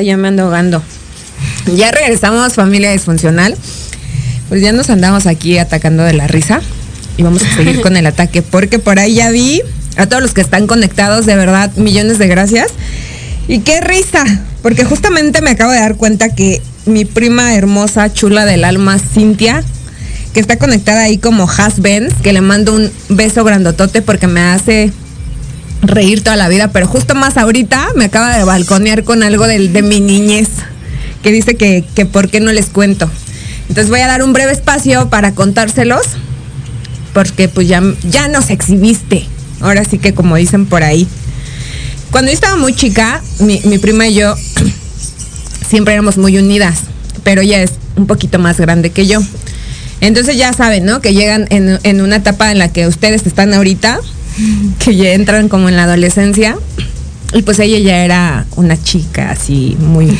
[0.00, 0.82] Ay, ya me ando ahogando.
[1.76, 3.54] Ya regresamos, familia disfuncional.
[4.48, 6.62] Pues ya nos andamos aquí atacando de la risa.
[7.18, 8.40] Y vamos a seguir con el ataque.
[8.40, 9.60] Porque por ahí ya vi
[9.98, 12.68] a todos los que están conectados, de verdad, millones de gracias.
[13.46, 14.24] Y qué risa.
[14.62, 19.62] Porque justamente me acabo de dar cuenta que mi prima hermosa, chula del alma, Cintia,
[20.32, 24.92] que está conectada ahí como Has-Benz, que le mando un beso grandotote porque me hace
[25.82, 29.82] reír toda la vida, pero justo más ahorita me acaba de balconear con algo de
[29.82, 30.48] mi niñez,
[31.22, 33.10] que dice que, que por qué no les cuento.
[33.68, 36.02] Entonces voy a dar un breve espacio para contárselos,
[37.12, 39.26] porque pues ya, ya nos exhibiste,
[39.60, 41.06] ahora sí que como dicen por ahí.
[42.10, 44.34] Cuando yo estaba muy chica, mi, mi prima y yo
[45.68, 46.80] siempre éramos muy unidas,
[47.22, 49.20] pero ella es un poquito más grande que yo.
[50.00, 51.00] Entonces ya saben, ¿no?
[51.00, 54.00] Que llegan en, en una etapa en la que ustedes están ahorita,
[54.78, 56.56] que ya entran como en la adolescencia.
[57.32, 60.16] Y pues ella ya era una chica así muy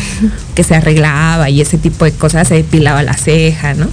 [0.54, 3.88] que se arreglaba y ese tipo de cosas, se depilaba la ceja, ¿no?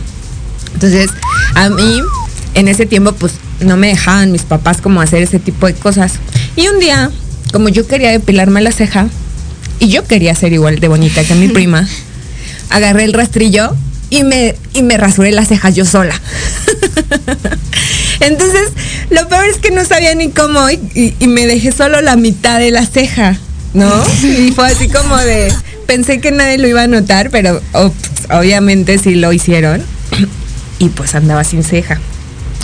[0.73, 1.09] Entonces,
[1.55, 2.01] a mí
[2.53, 6.13] en ese tiempo pues no me dejaban mis papás como hacer ese tipo de cosas.
[6.55, 7.09] Y un día,
[7.51, 9.07] como yo quería depilarme la ceja
[9.79, 11.87] y yo quería ser igual de bonita que mi prima,
[12.69, 13.75] agarré el rastrillo
[14.09, 16.19] y me, y me rasuré las cejas yo sola.
[18.19, 18.69] Entonces,
[19.09, 22.71] lo peor es que no sabía ni cómo y, me dejé solo la mitad de
[22.71, 23.37] la ceja,
[23.73, 23.91] ¿no?
[24.23, 25.53] Y fue así como de,
[25.85, 29.83] pensé que nadie lo iba a notar, pero oh, pues, obviamente sí lo hicieron.
[30.79, 31.99] Y pues andaba sin ceja.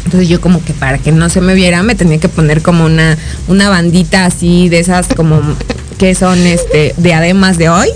[0.06, 2.86] Entonces yo como que para que no se me viera me tenía que poner como
[2.86, 3.18] una,
[3.48, 5.42] una bandita así de esas como
[5.98, 7.88] que son este diademas de hoy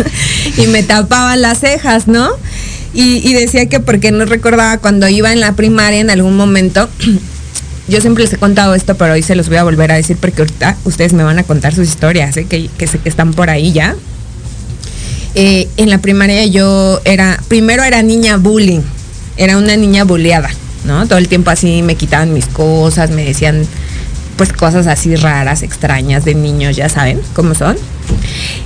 [0.56, 2.30] y me tapaban las cejas, ¿no?
[2.92, 6.88] Y, decía que porque no recordaba cuando iba en la primaria en algún momento.
[7.88, 10.16] Yo siempre les he contado esto, pero hoy se los voy a volver a decir
[10.16, 12.44] porque ahorita ustedes me van a contar sus historias, ¿eh?
[12.44, 13.96] que, que sé que están por ahí ya.
[15.34, 18.82] Eh, en la primaria yo era, primero era niña bullying,
[19.36, 20.50] era una niña bulleada,
[20.84, 21.06] ¿no?
[21.06, 23.66] Todo el tiempo así me quitaban mis cosas, me decían
[24.36, 27.76] pues cosas así raras, extrañas de niños, ya saben cómo son.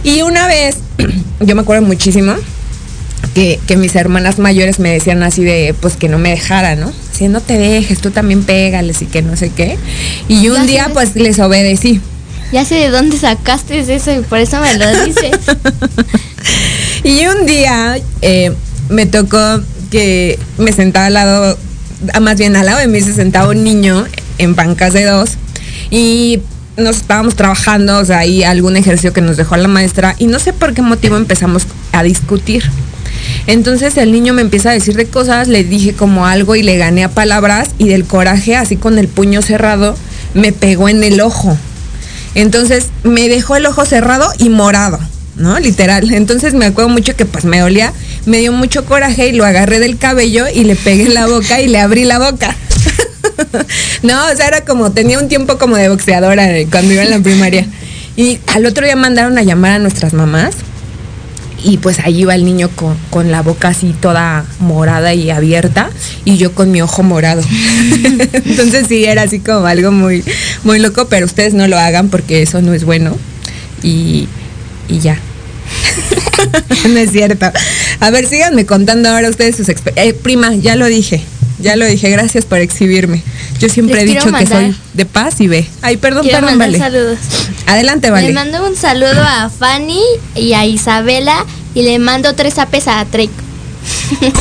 [0.03, 0.77] Y una vez,
[1.41, 2.35] yo me acuerdo muchísimo
[3.35, 6.93] que, que mis hermanas mayores me decían así de, pues que no me dejara, ¿no?
[7.12, 9.79] Así, no te dejes, tú también pégales y que no sé qué.
[10.29, 10.91] Y un Ya día sé.
[10.93, 12.01] pues les obedecí.
[12.53, 15.31] Ya sé de dónde sacaste eso y por eso me lo dices.
[17.03, 18.53] Y un día eh,
[18.89, 19.61] me tocó
[19.91, 21.59] que me sentaba al lado,
[22.14, 24.07] ah, más bien al lado de mí se sentaba un niño
[24.39, 25.33] en bancas de dos
[25.91, 26.41] y
[26.77, 30.39] nos estábamos trabajando, o sea, ahí algún ejercicio que nos dejó la maestra y no
[30.39, 32.64] sé por qué motivo empezamos a discutir.
[33.47, 36.78] Entonces el niño me empieza a decir de cosas, le dije como algo y le
[36.78, 39.97] gané a palabras y del coraje, así con el puño cerrado,
[40.32, 41.57] me pegó en el ojo.
[42.34, 44.99] Entonces me dejó el ojo cerrado y morado,
[45.36, 45.59] ¿no?
[45.59, 46.12] Literal.
[46.12, 47.92] Entonces me acuerdo mucho que pues me dolía,
[48.24, 51.61] me dio mucho coraje y lo agarré del cabello y le pegué en la boca
[51.61, 52.57] y le abrí la boca.
[54.03, 57.20] no, o sea, era como, tenía un tiempo como de boxeadora cuando iba en la
[57.20, 57.66] primaria.
[58.16, 60.55] Y al otro día mandaron a llamar a nuestras mamás
[61.64, 65.90] y pues ahí iba el niño con, con la boca así toda morada y abierta
[66.24, 67.42] y yo con mi ojo morado.
[68.44, 70.22] Entonces sí, era así como algo muy,
[70.62, 73.16] muy loco, pero ustedes no lo hagan porque eso no es bueno.
[73.82, 74.28] Y,
[74.88, 75.18] y ya.
[76.88, 77.50] no es cierto.
[78.00, 80.22] A ver, síganme contando ahora ustedes sus experiencias.
[80.22, 81.22] prima, ya lo dije.
[81.61, 83.22] Ya lo dije, gracias por exhibirme.
[83.61, 85.66] Yo siempre Les he dicho que soy de paz y ve.
[85.82, 86.78] Ay, perdón, Quiero perdón, vale.
[86.78, 87.18] saludos.
[87.66, 88.32] Adelante, Le vale.
[88.32, 90.00] mando un saludo a Fanny
[90.34, 93.30] y a Isabela y le mando tres apes a Drake.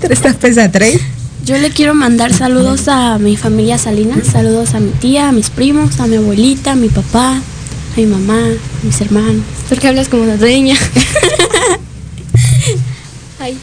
[0.00, 1.00] ¿Tres tapes a tres?
[1.44, 5.50] Yo le quiero mandar saludos a mi familia Salinas, saludos a mi tía, a mis
[5.50, 9.42] primos, a mi abuelita, a mi papá, a mi mamá, a mis hermanos.
[9.68, 10.76] Porque hablas como una dueña.
[13.40, 13.56] Ay.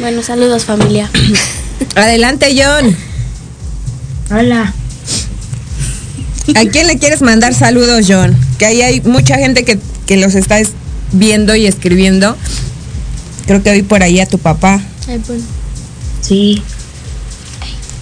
[0.00, 1.10] Bueno, saludos familia.
[1.94, 2.96] Adelante, John.
[4.30, 4.72] Hola.
[6.54, 8.36] ¿A quién le quieres mandar saludos, John?
[8.58, 10.70] Que ahí hay mucha gente que, que los está es-
[11.12, 12.36] viendo y escribiendo.
[13.46, 14.80] Creo que hoy por ahí a tu papá.
[15.08, 15.42] Ay, bueno.
[16.20, 16.62] Sí,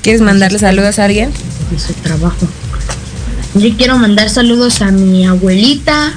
[0.02, 1.30] ¿Quieres mandarle saludos a alguien?
[1.70, 2.46] de su trabajo.
[3.54, 6.12] Yo quiero mandar saludos a mi abuelita,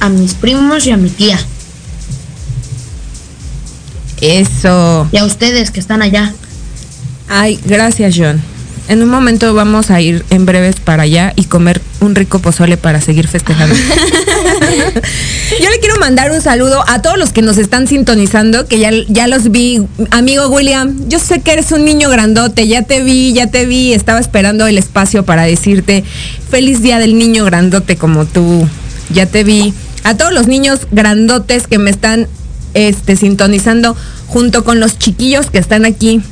[0.00, 1.38] a mis primos y a mi tía.
[4.20, 5.08] Eso.
[5.12, 6.32] Y a ustedes que están allá.
[7.28, 8.40] Ay, gracias, John.
[8.88, 12.78] En un momento vamos a ir en breves para allá y comer un rico pozole
[12.78, 13.74] para seguir festejando.
[15.62, 18.90] Yo le quiero mandar un saludo a todos los que nos están sintonizando, que ya,
[19.08, 19.86] ya los vi.
[20.10, 23.92] Amigo William, yo sé que eres un niño grandote, ya te vi, ya te vi.
[23.92, 26.02] Estaba esperando el espacio para decirte
[26.50, 28.66] feliz día del niño grandote como tú.
[29.10, 29.74] Ya te vi.
[30.04, 32.26] a todos los niños grandotes que me están
[32.74, 33.96] este, sintonizando
[34.26, 36.22] junto con los chiquillos que están aquí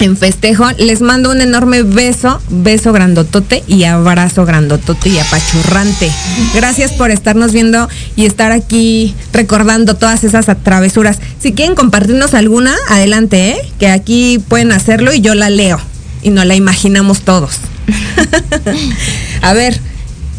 [0.00, 6.10] en festejo, les mando un enorme beso, beso grandotote y abrazo grandotote y apachurrante.
[6.54, 11.18] Gracias por estarnos viendo y estar aquí recordando todas esas travesuras.
[11.40, 13.58] Si quieren compartirnos alguna, adelante, ¿eh?
[13.78, 15.80] que aquí pueden hacerlo y yo la leo
[16.22, 17.58] y nos la imaginamos todos.
[19.42, 19.78] A ver,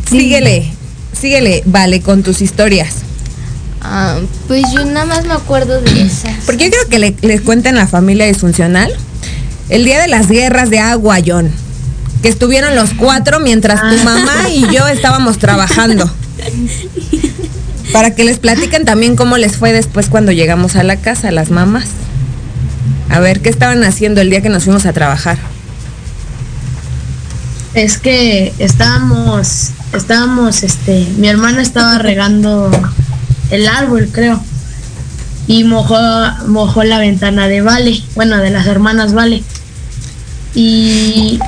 [0.09, 0.71] síguele,
[1.19, 3.05] síguele, vale, con tus historias.
[3.87, 6.43] Ah, pues yo nada más me acuerdo de esas.
[6.45, 8.91] Porque yo creo que le, les cuenten la familia disfuncional.
[9.69, 11.51] El día de las guerras de agua, John.
[12.21, 16.11] Que estuvieron los cuatro mientras tu mamá y yo estábamos trabajando.
[17.93, 21.51] Para que les platiquen también cómo les fue después cuando llegamos a la casa, las
[21.51, 21.85] mamás.
[23.09, 25.37] A ver, ¿qué estaban haciendo el día que nos fuimos a trabajar?
[27.75, 32.71] Es que estábamos, estábamos, este, mi hermana estaba regando
[33.51, 34.41] el árbol, creo.
[35.47, 35.97] Y mojó,
[36.47, 39.43] mojó la ventana de Vale, bueno, de las hermanas Vale.
[40.53, 41.39] Y,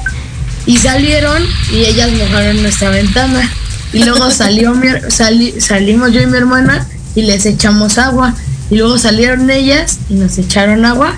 [0.66, 1.42] y salieron
[1.72, 3.50] y ellas mojaron nuestra ventana.
[3.94, 8.36] Y luego salió mi, sali- salimos yo y mi hermana y les echamos agua.
[8.70, 11.16] Y luego salieron ellas y nos echaron agua.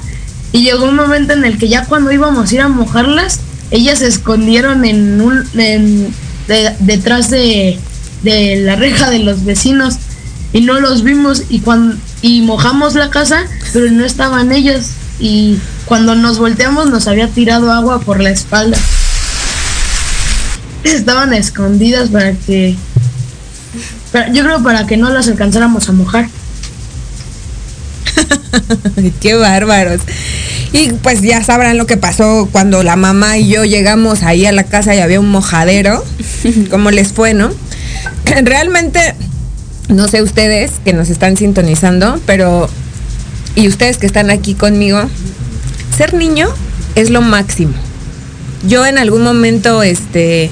[0.51, 3.39] Y llegó un momento en el que ya cuando íbamos a ir a mojarlas,
[3.71, 6.13] ellas se escondieron en un, en-
[6.47, 7.79] de- detrás de,
[8.23, 9.95] de la reja de los vecinos
[10.53, 14.87] y no los vimos y cuando y mojamos la casa, pero no estaban ellos
[15.19, 18.77] y cuando nos volteamos nos había tirado agua por la espalda.
[20.83, 22.75] Estaban escondidas para que
[24.11, 26.27] para- yo creo para que no las alcanzáramos a mojar.
[29.21, 30.01] Qué bárbaros.
[30.71, 34.51] Y pues ya sabrán lo que pasó cuando la mamá y yo llegamos ahí a
[34.51, 36.03] la casa y había un mojadero.
[36.69, 37.49] ¿Cómo les fue, no?
[38.25, 39.15] Realmente,
[39.89, 42.69] no sé ustedes que nos están sintonizando, pero.
[43.55, 45.01] Y ustedes que están aquí conmigo,
[45.97, 46.47] ser niño
[46.95, 47.73] es lo máximo.
[48.67, 50.49] Yo en algún momento, este.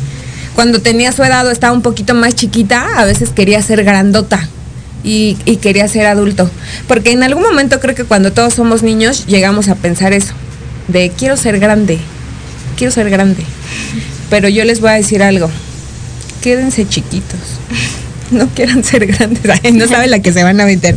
[0.56, 4.50] Cuando tenía su edad o estaba un poquito más chiquita, a veces quería ser grandota
[5.04, 6.50] y, y quería ser adulto.
[6.88, 10.34] Porque en algún momento creo que cuando todos somos niños llegamos a pensar eso,
[10.88, 12.00] de quiero ser grande,
[12.76, 13.44] quiero ser grande.
[14.32, 15.48] Pero yo les voy a decir algo,
[16.42, 17.40] quédense chiquitos,
[18.32, 20.96] no quieran ser grandes, Ay, no saben la que se van a meter.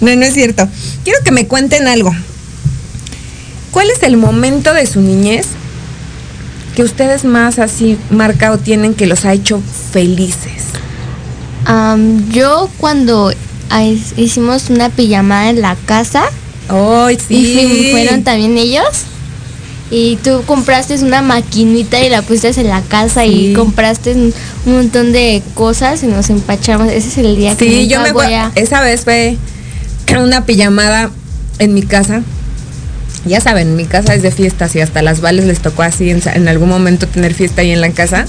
[0.00, 0.68] No, no es cierto.
[1.04, 2.14] Quiero que me cuenten algo.
[3.70, 5.46] ¿Cuál es el momento de su niñez
[6.76, 9.60] que ustedes más así marcado tienen que los ha hecho
[9.92, 10.64] felices?
[12.30, 13.32] Yo cuando
[14.16, 16.24] hicimos una pijamada en la casa
[16.68, 17.88] ¡Ay, y sí!
[17.92, 18.84] fueron también ellos
[19.90, 23.50] y tú compraste una maquinita y la pusiste en la casa Sí.
[23.50, 24.34] y compraste un,
[24.66, 26.88] montón de cosas y nos empachamos.
[26.88, 28.50] Ese es el día que Sí, yo me voy a...
[28.54, 29.36] Esa vez fue
[30.18, 31.10] una pijamada
[31.58, 32.22] en mi casa.
[33.26, 36.22] Ya saben, mi casa es de fiestas y hasta las vales les tocó así en,
[36.26, 38.26] en algún momento tener fiesta ahí en la casa.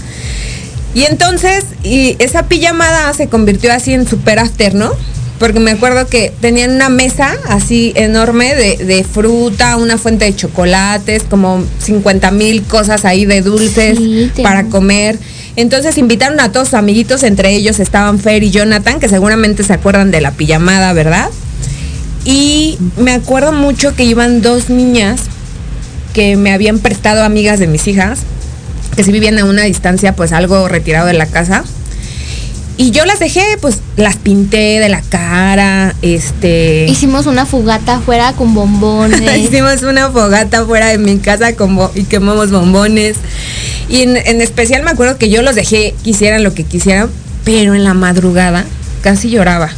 [0.94, 4.92] Y entonces, y esa pijamada se convirtió así en super after, ¿no?
[5.40, 10.36] Porque me acuerdo que tenían una mesa así enorme de, de fruta, una fuente de
[10.36, 15.20] chocolates, como 50 mil cosas ahí de dulces Sí, para comer.
[15.58, 19.74] Entonces invitaron a todos sus amiguitos, entre ellos estaban Fer y Jonathan, que seguramente se
[19.74, 21.30] acuerdan de la pijamada, ¿verdad?
[22.26, 25.22] Y me acuerdo mucho que iban dos niñas
[26.14, 28.20] que me habían prestado amigas de mis hijas,
[28.96, 31.64] que sí vivían a una distancia, pues algo retirado de la casa.
[32.78, 36.86] Y yo las dejé, pues las pinté de la cara, este...
[36.90, 39.22] Hicimos una fogata afuera con bombones.
[39.38, 43.16] Hicimos una fogata fuera de mi casa con y quemamos bombones.
[43.88, 47.10] Y en, en especial me acuerdo que yo los dejé que hicieran lo que quisieran,
[47.46, 48.66] pero en la madrugada
[49.02, 49.70] casi lloraba.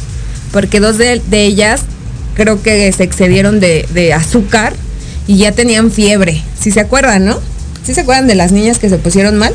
[0.50, 1.82] Porque dos de, de ellas
[2.34, 4.74] creo que se excedieron de, de azúcar
[5.28, 6.42] y ya tenían fiebre.
[6.58, 7.38] Si se acuerdan, ¿no?
[7.84, 9.54] ¿Sí se acuerdan de las niñas que se pusieron mal?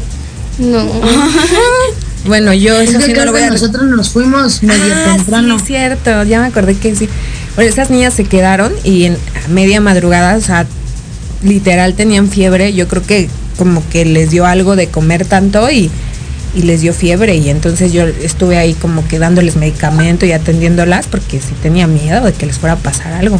[0.59, 0.85] no.
[2.25, 5.59] Bueno, yo Es eso sí no lo voy a nosotros nos fuimos medio Ah, temprano.
[5.59, 7.09] Sí, cierto, ya me acordé que sí.
[7.55, 10.65] Bueno, esas niñas se quedaron y en a media madrugada, o sea,
[11.43, 12.73] literal tenían fiebre.
[12.73, 15.91] Yo creo que como que les dio algo de comer tanto y,
[16.55, 17.35] y les dio fiebre.
[17.35, 22.25] Y entonces yo estuve ahí como que dándoles medicamento y atendiéndolas porque sí tenía miedo
[22.25, 23.39] de que les fuera a pasar algo.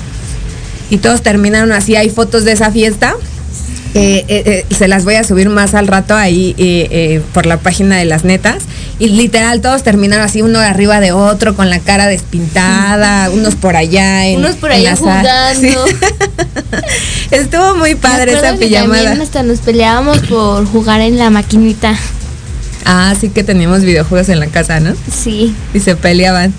[0.90, 1.96] Y todos terminaron así.
[1.96, 3.16] Hay fotos de esa fiesta.
[3.96, 7.58] Eh, eh, eh, se las voy a subir más al rato ahí eh, por la
[7.58, 8.64] página de las netas.
[8.98, 13.76] Y literal, todos terminaron así, uno arriba de otro, con la cara despintada, unos por
[13.76, 14.26] allá.
[14.26, 15.30] En, Unos por allá jugando.
[15.60, 15.76] Sí.
[17.32, 19.04] Estuvo muy padre esa que pijamada.
[19.04, 21.96] También hasta nos peleábamos por jugar en la maquinita.
[22.86, 24.94] Ah, sí que teníamos videojuegos en la casa, ¿no?
[25.12, 25.56] Sí.
[25.74, 26.54] Y se peleaban.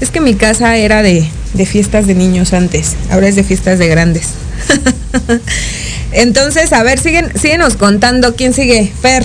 [0.00, 3.78] Es que mi casa era de, de fiestas de niños antes, ahora es de fiestas
[3.78, 4.30] de grandes.
[6.12, 8.92] Entonces, a ver, siguen, síguenos contando quién sigue.
[9.02, 9.24] Fer,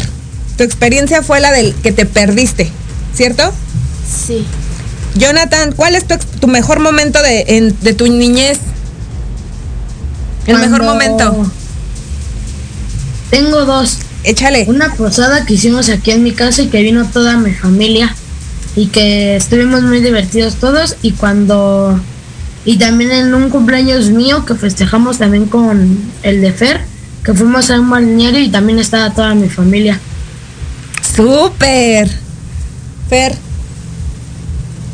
[0.58, 2.70] tu experiencia fue la del que te perdiste,
[3.16, 3.54] ¿cierto?
[4.28, 4.46] Sí.
[5.16, 6.06] Jonathan, ¿cuál es
[6.40, 8.60] tu, mejor momento de, en- de tu niñez?
[10.48, 11.52] El mejor momento.
[13.30, 13.98] Tengo dos.
[14.24, 14.66] Échale.
[14.68, 18.16] Una posada que hicimos aquí en mi casa y que vino toda mi familia
[18.76, 22.00] y que estuvimos muy divertidos todos y cuando
[22.66, 26.92] y también en un cumpleaños mío que festejamos también con el de Fer
[27.24, 30.00] que fuimos a un balneario y también estaba toda mi familia.
[31.16, 32.10] Súper.
[33.10, 33.36] Fer,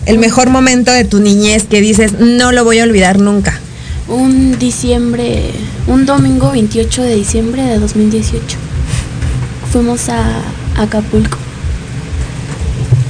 [0.05, 3.59] el mejor momento de tu niñez que dices, no lo voy a olvidar nunca.
[4.07, 5.51] Un diciembre,
[5.85, 8.57] un domingo 28 de diciembre de 2018.
[9.71, 10.41] Fuimos a
[10.77, 11.37] Acapulco.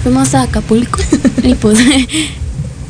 [0.03, 0.99] Fuimos a Acapulco
[1.43, 1.79] y pues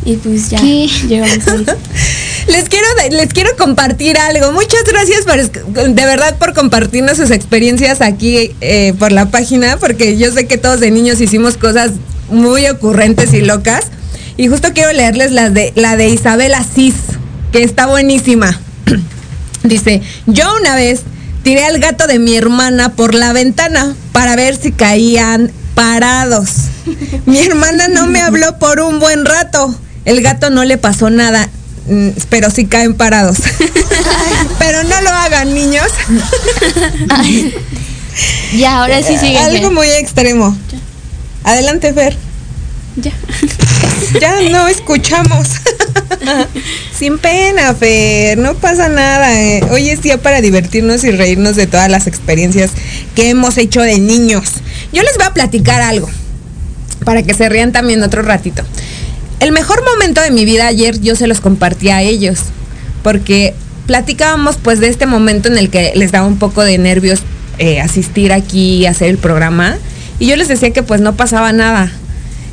[0.08, 0.88] y pues ya ¿Qué?
[1.10, 1.66] llegamos ahí.
[2.48, 4.54] Les quiero, les quiero compartir algo.
[4.54, 5.36] Muchas gracias por,
[5.90, 10.58] de verdad por compartirnos sus experiencias aquí eh, por la página, porque yo sé que
[10.58, 11.92] todos de niños hicimos cosas
[12.30, 13.88] muy ocurrentes y locas.
[14.38, 16.96] Y justo quiero leerles la de, la de Isabel Asís,
[17.52, 18.58] que está buenísima.
[19.64, 21.02] Dice, yo una vez
[21.44, 26.50] tiré al gato de mi hermana por la ventana para ver si caían parados.
[27.26, 29.78] Mi hermana no me habló por un buen rato.
[30.08, 31.50] El gato no le pasó nada,
[31.90, 33.40] mm, pero sí caen parados.
[34.58, 35.90] pero no lo hagan, niños.
[38.56, 39.38] Ya, ahora sí sigue.
[39.38, 40.58] Algo muy extremo.
[41.44, 42.16] Adelante, Fer.
[42.96, 43.12] Ya.
[44.22, 45.50] Ya no escuchamos.
[46.98, 49.38] Sin pena, Fer, no pasa nada.
[49.44, 49.62] eh.
[49.72, 52.72] Hoy es día para divertirnos y reírnos de todas las experiencias
[53.14, 54.46] que hemos hecho de niños.
[54.94, 56.10] Yo les voy a platicar algo
[57.04, 58.64] para que se rían también otro ratito.
[59.40, 62.40] El mejor momento de mi vida ayer yo se los compartí a ellos,
[63.04, 63.54] porque
[63.86, 67.22] platicábamos pues de este momento en el que les daba un poco de nervios
[67.60, 69.78] eh, asistir aquí y hacer el programa,
[70.20, 71.92] y yo les decía que pues no pasaba nada.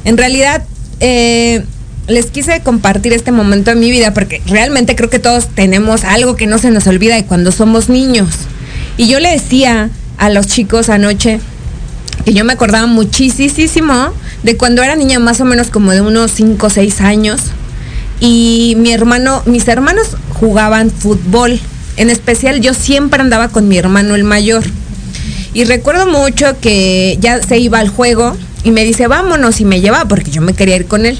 [0.04, 0.62] En realidad,
[1.00, 1.64] eh,
[2.06, 6.36] les quise compartir este momento de mi vida porque realmente creo que todos tenemos algo
[6.36, 8.28] que no se nos olvida de cuando somos niños.
[8.98, 11.40] Y yo le decía a los chicos anoche
[12.24, 14.12] que yo me acordaba muchísimo
[14.42, 17.40] de cuando era niña, más o menos como de unos 5 o 6 años.
[18.20, 21.60] Y mi hermano, mis hermanos jugaban fútbol.
[21.96, 24.64] En especial yo siempre andaba con mi hermano el mayor.
[25.52, 29.80] Y recuerdo mucho que ya se iba al juego y me dice, vámonos, y me
[29.80, 31.18] llevaba porque yo me quería ir con él.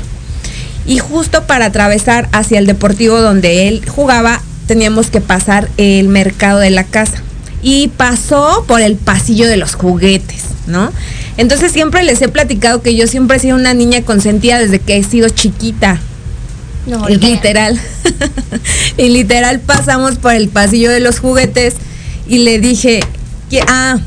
[0.87, 6.59] Y justo para atravesar hacia el deportivo donde él jugaba, teníamos que pasar el mercado
[6.59, 7.23] de la casa.
[7.65, 10.93] Y pasó por el pasillo de los juguetes, ¿no?
[11.37, 14.97] Entonces siempre les he platicado que yo siempre he sido una niña consentida desde que
[14.97, 15.99] he sido chiquita.
[16.87, 17.81] No, Y literal.
[18.99, 21.75] y literal pasamos por el pasillo de los juguetes
[22.29, 23.01] y le dije,
[23.51, 23.99] que, ah,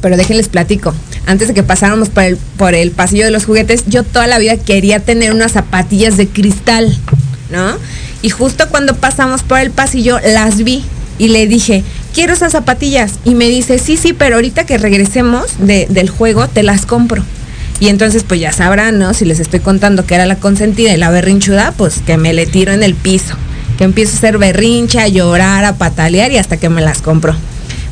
[0.00, 0.94] pero déjenles platico.
[1.26, 4.38] Antes de que pasáramos por el, por el pasillo de los juguetes, yo toda la
[4.38, 6.96] vida quería tener unas zapatillas de cristal,
[7.50, 7.76] ¿no?
[8.22, 10.84] Y justo cuando pasamos por el pasillo las vi
[11.18, 11.84] y le dije,
[12.16, 13.12] quiero esas zapatillas.
[13.26, 17.22] Y me dice, sí, sí, pero ahorita que regresemos de- del juego te las compro.
[17.78, 19.12] Y entonces pues ya sabrán, ¿no?
[19.12, 22.46] Si les estoy contando que era la consentida y la berrinchuda, pues que me le
[22.46, 23.34] tiro en el piso.
[23.76, 27.36] Que empiezo a hacer berrincha, a llorar, a patalear y hasta que me las compro.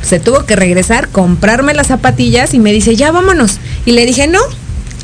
[0.01, 3.59] Se tuvo que regresar, comprarme las zapatillas y me dice, ya vámonos.
[3.85, 4.41] Y le dije, no,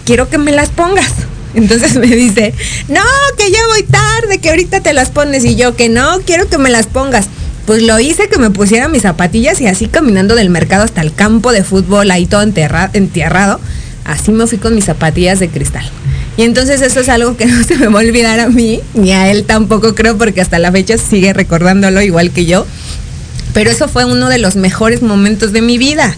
[0.06, 1.12] quiero que me las pongas.
[1.54, 2.54] Entonces me dice,
[2.88, 3.02] no,
[3.36, 5.44] que ya voy tarde, que ahorita te las pones.
[5.44, 7.26] Y yo, que no, quiero que me las pongas.
[7.70, 11.14] Pues lo hice que me pusiera mis zapatillas y así caminando del mercado hasta el
[11.14, 13.60] campo de fútbol, ahí todo entierrado,
[14.04, 15.88] así me fui con mis zapatillas de cristal.
[16.36, 19.12] Y entonces eso es algo que no se me va a olvidar a mí, ni
[19.12, 22.66] a él tampoco creo, porque hasta la fecha sigue recordándolo igual que yo.
[23.54, 26.16] Pero eso fue uno de los mejores momentos de mi vida.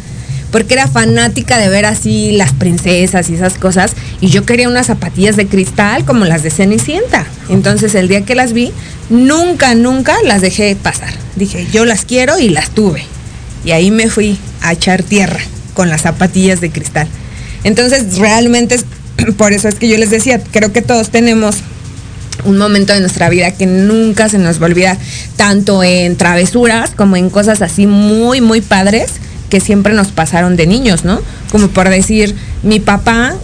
[0.52, 3.94] Porque era fanática de ver así las princesas y esas cosas.
[4.20, 7.26] Y yo quería unas zapatillas de cristal como las de Cenicienta.
[7.48, 8.72] Entonces el día que las vi,
[9.10, 11.12] nunca, nunca las dejé pasar.
[11.34, 13.02] Dije, yo las quiero y las tuve.
[13.64, 15.40] Y ahí me fui a echar tierra
[15.74, 17.08] con las zapatillas de cristal.
[17.64, 18.76] Entonces realmente
[19.36, 21.56] por eso es que yo les decía, creo que todos tenemos
[22.44, 24.68] un momento de nuestra vida que nunca se nos va
[25.36, 29.12] tanto en travesuras como en cosas así muy, muy padres
[29.52, 31.20] que siempre nos pasaron de niños, ¿no?
[31.50, 33.34] Como por decir, mi papá,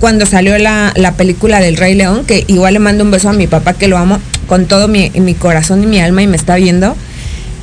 [0.00, 3.32] cuando salió la, la película del Rey León, que igual le mando un beso a
[3.32, 6.36] mi papá que lo amo con todo mi, mi corazón y mi alma y me
[6.36, 6.94] está viendo,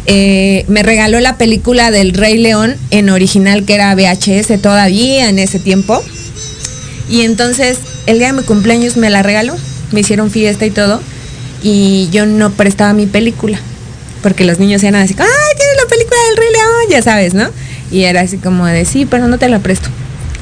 [0.08, 5.38] eh, me regaló la película del Rey León en original que era VHS todavía en
[5.38, 6.04] ese tiempo.
[7.08, 7.78] Y entonces
[8.08, 9.56] el día de mi cumpleaños me la regaló.
[9.92, 11.00] me hicieron fiesta y todo,
[11.62, 13.60] y yo no prestaba mi película,
[14.24, 16.90] porque los niños eran así, ¡ay, tienes la película del Rey León!
[16.90, 17.52] Ya sabes, ¿no?
[17.94, 19.88] Y era así como de, sí, pero no te la presto.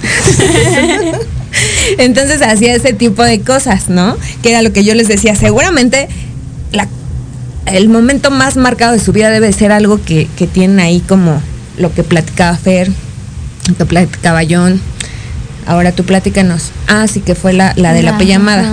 [1.97, 4.17] Entonces hacía ese tipo de cosas, ¿no?
[4.41, 6.07] Que era lo que yo les decía, seguramente
[6.71, 6.87] la-
[7.65, 11.41] el momento más marcado de su vida debe ser algo que, que tienen ahí como
[11.77, 12.89] lo que platicaba Fer,
[13.67, 14.79] lo que platicaba John.
[15.67, 16.71] Ahora tú platícanos.
[16.87, 18.19] Ah, sí que fue la, la de la Ajá.
[18.19, 18.65] pijamada.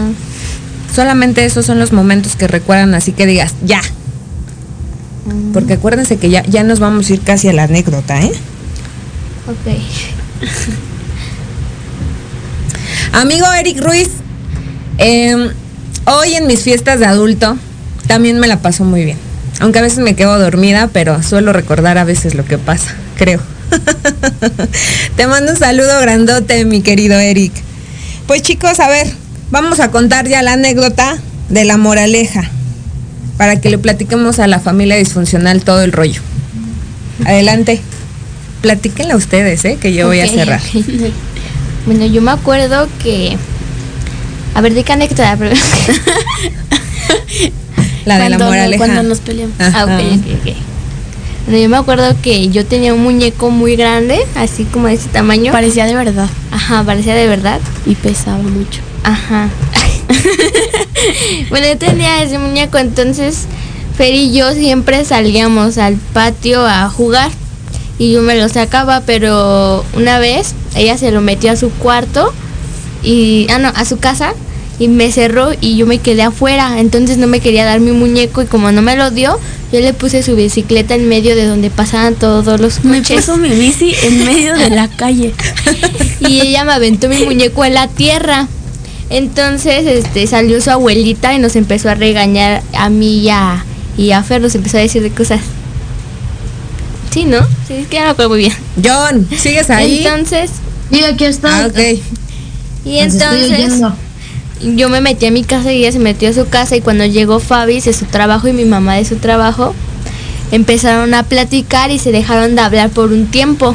[0.94, 3.80] Solamente esos son los momentos que recuerdan, así que digas, ya.
[5.52, 8.32] Porque acuérdense que ya, ya nos vamos a ir casi a la anécdota, ¿eh?
[9.48, 9.56] Ok.
[13.14, 14.10] Amigo Eric Ruiz,
[14.98, 15.50] eh,
[16.04, 17.56] hoy en mis fiestas de adulto
[18.06, 19.16] también me la paso muy bien.
[19.60, 23.40] Aunque a veces me quedo dormida, pero suelo recordar a veces lo que pasa, creo.
[25.16, 27.52] Te mando un saludo grandote, mi querido Eric.
[28.26, 29.06] Pues chicos, a ver,
[29.50, 31.16] vamos a contar ya la anécdota
[31.48, 32.50] de la moraleja,
[33.38, 36.20] para que le platiquemos a la familia disfuncional todo el rollo.
[37.24, 37.80] Adelante,
[38.62, 39.78] platíquenla ustedes, ¿eh?
[39.80, 40.60] que yo voy a cerrar.
[41.86, 43.38] Bueno, yo me acuerdo que.
[44.54, 45.38] A ver, ¿de qué anécdota?
[48.04, 48.76] La de la Cuando- moraleja.
[48.84, 49.54] Cuando nos peleamos.
[49.58, 50.56] Ah, ok, ok, ok.
[51.46, 55.08] Bueno, yo me acuerdo que yo tenía un muñeco muy grande, así como de ese
[55.08, 55.50] tamaño.
[55.52, 57.58] Parecía de verdad Ajá, parecía de verdad.
[57.86, 58.80] y pesaba mucho.
[59.04, 59.48] Ajá.
[61.48, 63.46] bueno, yo tenía ese muñeco, entonces
[63.96, 67.30] Fer y yo siempre salíamos al patio a jugar
[67.98, 72.32] y yo me lo sacaba, pero una vez ella se lo metió a su cuarto
[73.02, 74.34] y, ah, no, a su casa
[74.78, 78.42] y me cerró y yo me quedé afuera, entonces no me quería dar mi muñeco
[78.42, 79.38] y como no me lo dio,
[79.72, 83.36] yo le puse su bicicleta en medio de donde pasaban todos los Me coches puso
[83.36, 85.34] mi bici en medio de la calle.
[86.20, 88.48] y ella me aventó mi muñeco en la tierra.
[89.10, 93.64] Entonces, este, salió su abuelita y nos empezó a regañar a mí y a,
[93.96, 95.40] y a Fer, nos empezó a decir de cosas.
[97.10, 97.40] Sí, ¿no?
[97.66, 98.52] Sí, es que ya no me acuerdo muy bien.
[98.84, 100.04] John, ¿sigues ahí?
[100.06, 100.50] Entonces,
[100.90, 101.64] Sí, aquí está.
[101.64, 101.78] ah, ok.
[102.84, 103.80] y entonces
[104.76, 107.04] yo me metí a mi casa y ella se metió a su casa y cuando
[107.04, 109.74] llegó Fabi de su trabajo y mi mamá de su trabajo,
[110.50, 113.74] empezaron a platicar y se dejaron de hablar por un tiempo.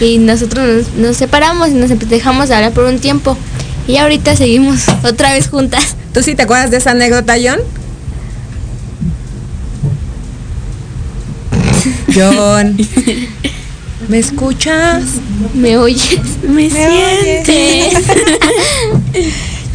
[0.00, 3.36] Y nosotros nos, nos separamos y nos dejamos de hablar por un tiempo.
[3.86, 5.96] Y ahorita seguimos otra vez juntas.
[6.12, 7.60] ¿Tú sí te acuerdas de esa anécdota, John?
[12.18, 12.76] John,
[14.08, 15.04] ¿me escuchas?
[15.54, 16.20] ¿Me oyes?
[16.42, 17.90] Me, ¿Me siente.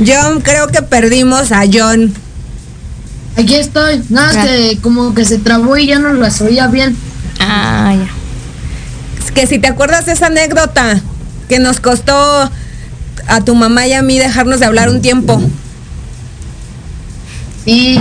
[0.05, 2.13] John, creo que perdimos a John.
[3.37, 4.03] Aquí estoy.
[4.09, 6.95] Nada, más que como que se trabó y ya no las oía bien.
[7.39, 8.07] Ah, ya.
[9.23, 11.01] Es que si te acuerdas de esa anécdota
[11.47, 12.51] que nos costó
[13.27, 15.41] a tu mamá y a mí dejarnos de hablar un tiempo.
[17.65, 17.99] Sí.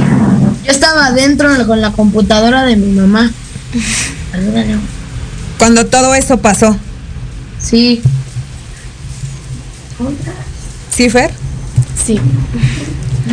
[0.64, 3.30] Yo estaba adentro con la computadora de mi mamá.
[5.58, 6.76] Cuando todo eso pasó.
[7.60, 8.02] Sí.
[10.90, 11.30] ¿Sí, Fer?
[12.04, 12.20] Sí.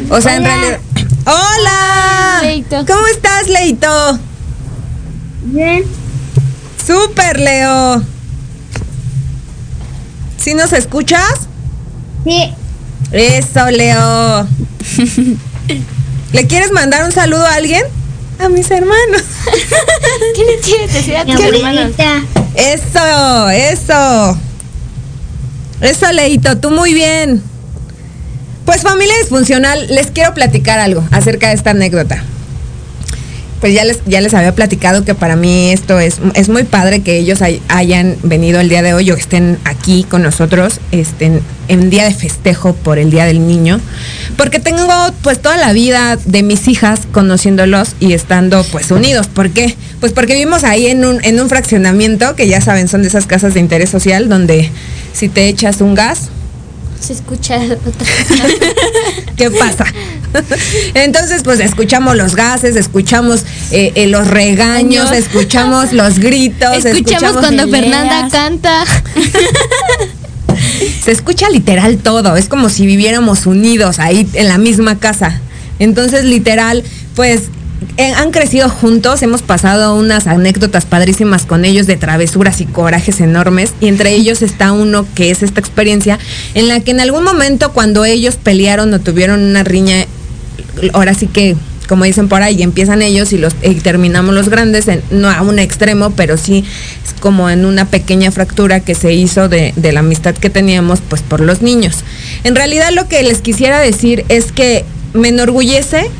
[0.10, 0.80] O sea, en realidad.
[1.26, 2.40] ¡Hola!
[2.42, 2.86] Leito.
[2.86, 4.20] ¿Cómo estás, Leito?
[5.44, 5.84] Bien.
[6.86, 8.04] Súper, Leo.
[10.38, 11.48] ¿Sí nos escuchas?
[12.24, 12.54] Sí.
[13.12, 14.48] Eso, Leo.
[16.34, 17.84] ¿Le quieres mandar un saludo a alguien?
[18.40, 19.24] A mis hermanos.
[20.36, 21.92] ¿Qué le quieres decir a tus hermanos?
[22.56, 24.38] Eso, eso.
[25.82, 27.44] Eso, Leito, tú muy bien.
[28.66, 32.24] Pues familia disfuncional, les quiero platicar algo acerca de esta anécdota.
[33.60, 37.02] Pues ya les, ya les había platicado que para mí esto es, es muy padre
[37.02, 41.42] que ellos hay- hayan venido el día de hoy o estén aquí con nosotros estén
[41.68, 43.82] en día de festejo por el Día del Niño.
[44.38, 44.88] Porque tengo
[45.24, 49.28] pues toda la vida de mis hijas conociéndolos y estando pues unidos.
[49.28, 49.76] ¿Por qué?
[50.00, 53.26] Pues porque vivimos ahí en un, en un fraccionamiento que ya saben son de esas
[53.26, 54.72] casas de interés social donde
[55.14, 56.30] si te echas un gas,
[57.02, 58.08] Se escucha otra
[59.36, 59.86] ¿Qué pasa?
[60.94, 67.70] Entonces, pues escuchamos los gases, escuchamos eh, eh, los regaños, escuchamos los gritos, Escuchamos cuando
[67.70, 67.82] peleas.
[67.82, 68.86] Fernanda canta.
[71.04, 75.42] se escucha literal todo, es como si viviéramos unidos ahí en la misma casa.
[75.80, 76.84] Entonces, literal,
[77.16, 77.44] pues
[77.98, 83.22] eh, han crecido juntos, hemos pasado unas anécdotas padrísimas con ellos de travesuras y corajes
[83.22, 86.20] enormes, y entre ellos está uno que es esta experiencia
[86.56, 90.06] en la que en algún momento cuando ellos pelearon o tuvieron una riña,
[90.94, 91.56] ahora sí que
[91.88, 96.38] como dicen por ahí, empiezan ellos y terminamos los grandes, no a un extremo, pero
[96.38, 96.64] sí
[97.04, 101.00] es como en una pequeña fractura que se hizo de, de la amistad que teníamos
[101.02, 102.04] pues por los niños.
[102.44, 106.12] En realidad lo que les quisiera decir es que me enorgullece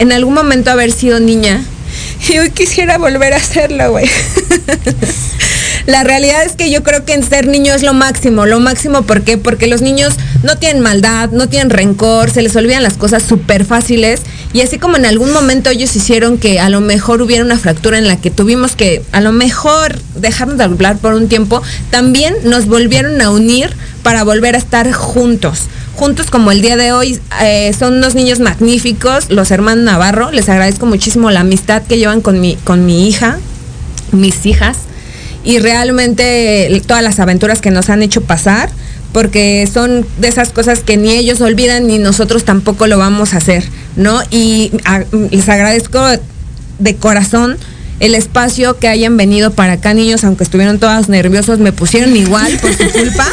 [0.00, 1.64] en algún momento haber sido niña.
[2.28, 4.08] Y hoy quisiera volver a hacerlo, güey.
[5.86, 8.46] La realidad es que yo creo que en ser niño es lo máximo.
[8.46, 9.36] Lo máximo, ¿por qué?
[9.36, 13.66] Porque los niños no tienen maldad, no tienen rencor, se les olvidan las cosas súper
[13.66, 14.22] fáciles.
[14.54, 17.98] Y así como en algún momento ellos hicieron que a lo mejor hubiera una fractura
[17.98, 21.60] en la que tuvimos que a lo mejor dejarnos de hablar por un tiempo,
[21.90, 23.70] también nos volvieron a unir
[24.02, 27.20] para volver a estar juntos juntos como el día de hoy.
[27.40, 30.32] Eh, son unos niños magníficos, los hermanos Navarro.
[30.32, 33.38] Les agradezco muchísimo la amistad que llevan con mi, con mi hija,
[34.10, 34.76] mis hijas,
[35.44, 38.70] y realmente todas las aventuras que nos han hecho pasar,
[39.12, 43.36] porque son de esas cosas que ni ellos olvidan ni nosotros tampoco lo vamos a
[43.36, 43.64] hacer,
[43.96, 44.20] ¿no?
[44.30, 44.72] Y
[45.30, 46.00] les agradezco
[46.78, 47.56] de corazón
[48.00, 52.58] el espacio que hayan venido para acá, niños, aunque estuvieron todos nerviosos, me pusieron igual
[52.58, 53.26] por su culpa.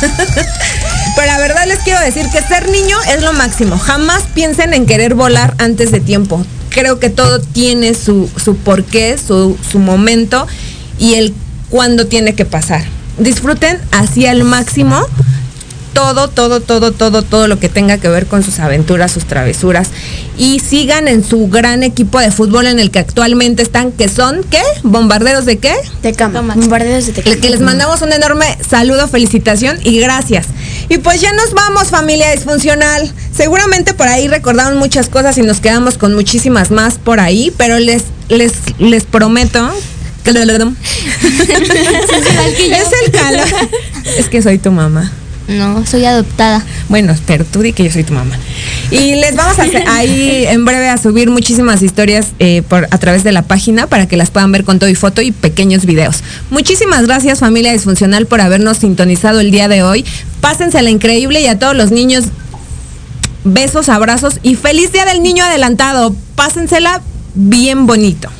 [1.16, 3.78] Pero la verdad les quiero decir que ser niño es lo máximo.
[3.78, 6.44] Jamás piensen en querer volar antes de tiempo.
[6.70, 10.46] Creo que todo tiene su, su porqué, su, su momento
[10.98, 11.34] y el
[11.70, 12.84] cuándo tiene que pasar.
[13.18, 15.06] Disfruten así al máximo
[15.92, 19.88] todo, todo, todo, todo, todo lo que tenga que ver con sus aventuras, sus travesuras.
[20.38, 24.42] Y sigan en su gran equipo de fútbol en el que actualmente están, que son,
[24.50, 24.62] ¿qué?
[24.82, 25.74] ¿Bombarderos de qué?
[26.00, 26.54] Tecama.
[26.54, 27.34] Bombarderos de Tecama.
[27.34, 30.46] El que les mandamos un enorme saludo, felicitación y gracias.
[30.88, 33.12] Y pues ya nos vamos, familia disfuncional.
[33.34, 37.78] Seguramente por ahí recordamos muchas cosas y nos quedamos con muchísimas más por ahí, pero
[37.78, 39.70] les, les, les prometo
[40.24, 40.30] que
[42.72, 43.46] es el calor.
[44.18, 45.10] Es que soy tu mamá.
[45.50, 46.64] No, soy adoptada.
[46.88, 48.36] Bueno, pero tú di que yo soy tu mamá.
[48.90, 52.98] Y les vamos a hacer ahí en breve a subir muchísimas historias eh, por, a
[52.98, 55.86] través de la página para que las puedan ver con todo y foto y pequeños
[55.86, 56.22] videos.
[56.50, 60.04] Muchísimas gracias familia disfuncional por habernos sintonizado el día de hoy.
[60.40, 62.26] Pásensela increíble y a todos los niños
[63.42, 66.14] besos, abrazos y feliz día del niño adelantado.
[66.36, 67.02] Pásensela
[67.34, 68.30] bien bonito.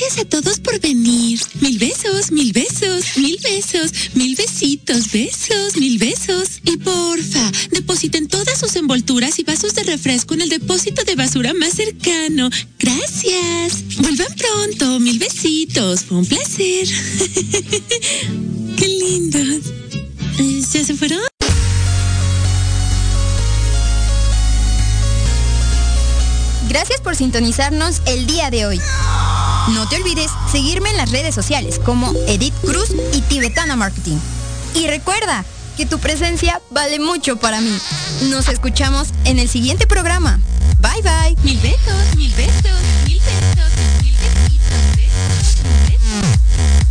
[0.00, 1.38] Gracias a todos por venir.
[1.60, 6.60] Mil besos, mil besos, mil besos, mil besitos, besos, mil besos.
[6.64, 11.52] Y porfa, depositen todas sus envolturas y vasos de refresco en el depósito de basura
[11.52, 12.48] más cercano.
[12.78, 13.98] Gracias.
[13.98, 16.04] Vuelvan pronto, mil besitos.
[16.04, 16.88] Fue un placer.
[18.78, 19.66] Qué lindos.
[20.38, 21.29] Eh, ¿Ya se fueron?
[26.70, 28.80] Gracias por sintonizarnos el día de hoy.
[29.74, 34.18] No te olvides seguirme en las redes sociales como Edith Cruz y Tibetana Marketing.
[34.76, 35.44] Y recuerda
[35.76, 37.76] que tu presencia vale mucho para mí.
[38.28, 40.38] Nos escuchamos en el siguiente programa.
[40.78, 41.36] Bye bye.
[41.42, 43.72] Mil besos, mil besos, mil besos,
[44.04, 46.89] mil besitos, besos, besos.